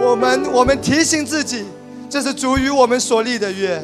[0.00, 1.66] 我们我们提醒自己，
[2.08, 3.82] 这是主与我们所立的约。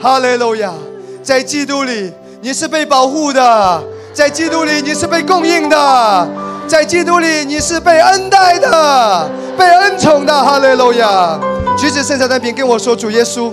[0.00, 0.72] 哈利路亚！
[1.20, 2.12] 在基督里，
[2.44, 3.80] 你是被保护的；
[4.12, 6.26] 在基督里，你是被供应的；
[6.66, 10.34] 在基督里，你是被恩待的、被恩宠的。
[10.42, 11.38] 哈利路亚！
[11.78, 13.52] 举起圣餐的饼，跟我说：“主耶稣，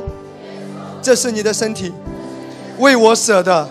[1.04, 1.94] 这是你的身体，
[2.80, 3.70] 为我舍的。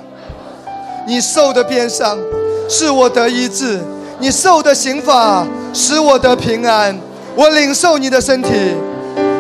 [1.05, 2.17] 你受的鞭伤，
[2.69, 3.81] 是我得医治；
[4.21, 6.97] 你受的刑罚，使我得平安。
[7.35, 8.51] 我领受你的身体，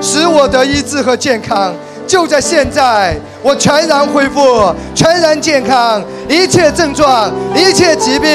[0.02, 1.72] 使我得医治和健康。
[2.08, 8.30] 就在现在，我全然恢复，全然健康，一切症状、一切疾病、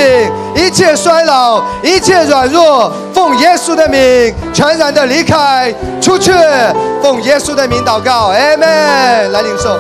[0.55, 6.31] 一切衰老、一切软弱，奉耶稣的名，全然的离开，出去。
[7.01, 9.31] 奉耶稣的名祷告，阿门。
[9.31, 9.77] 来领受。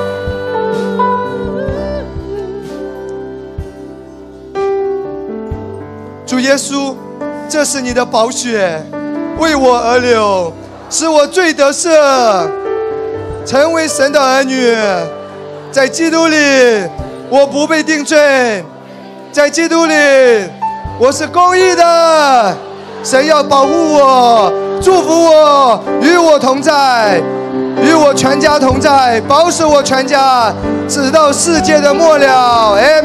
[6.25, 6.95] 主耶稣，
[7.47, 8.81] 这是你的宝血，
[9.37, 10.51] 为我而流，
[10.89, 11.89] 使我罪得赦，
[13.45, 14.75] 成为神的儿女。
[15.71, 16.35] 在基督里，
[17.29, 18.17] 我不被定罪；
[19.31, 19.95] 在基督里，
[20.99, 22.55] 我是公义的。
[23.03, 27.19] 神要保护我，祝福我，与我同在，
[27.81, 30.53] 与我全家同在，保守我全家，
[30.87, 32.77] 直到世界的末了。
[32.79, 33.01] 阿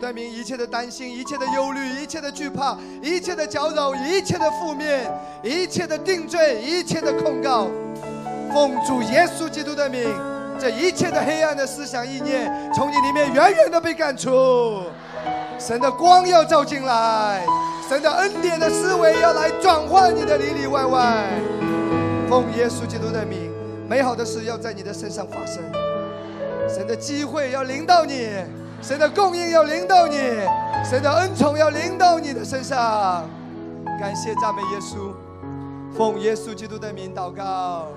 [0.00, 5.08] 的名，一切的担心、一切的忧虑、一切的惧怕、一切的搅扰、一切的负面、
[5.42, 7.68] 一切的定罪、一切的控告，
[8.52, 10.08] 奉主耶稣基督的名，
[10.58, 14.82] 这一切的黑暗的思想意念，从你里面远远的被赶出。
[15.58, 17.44] 神的光要照进来，
[17.86, 21.28] 神的恩典的思维要来转换你的里里外外。
[22.30, 23.52] 奉耶稣基督的名，
[23.86, 25.62] 美好的事要在你的身上发生，
[26.66, 28.28] 神的机会要临到你，
[28.82, 30.16] 谁的供应要临到你，
[30.84, 33.28] 谁的恩宠要临到你的身上。
[34.00, 35.12] 感谢赞美耶稣，
[35.94, 37.88] 奉耶稣基督的名祷告，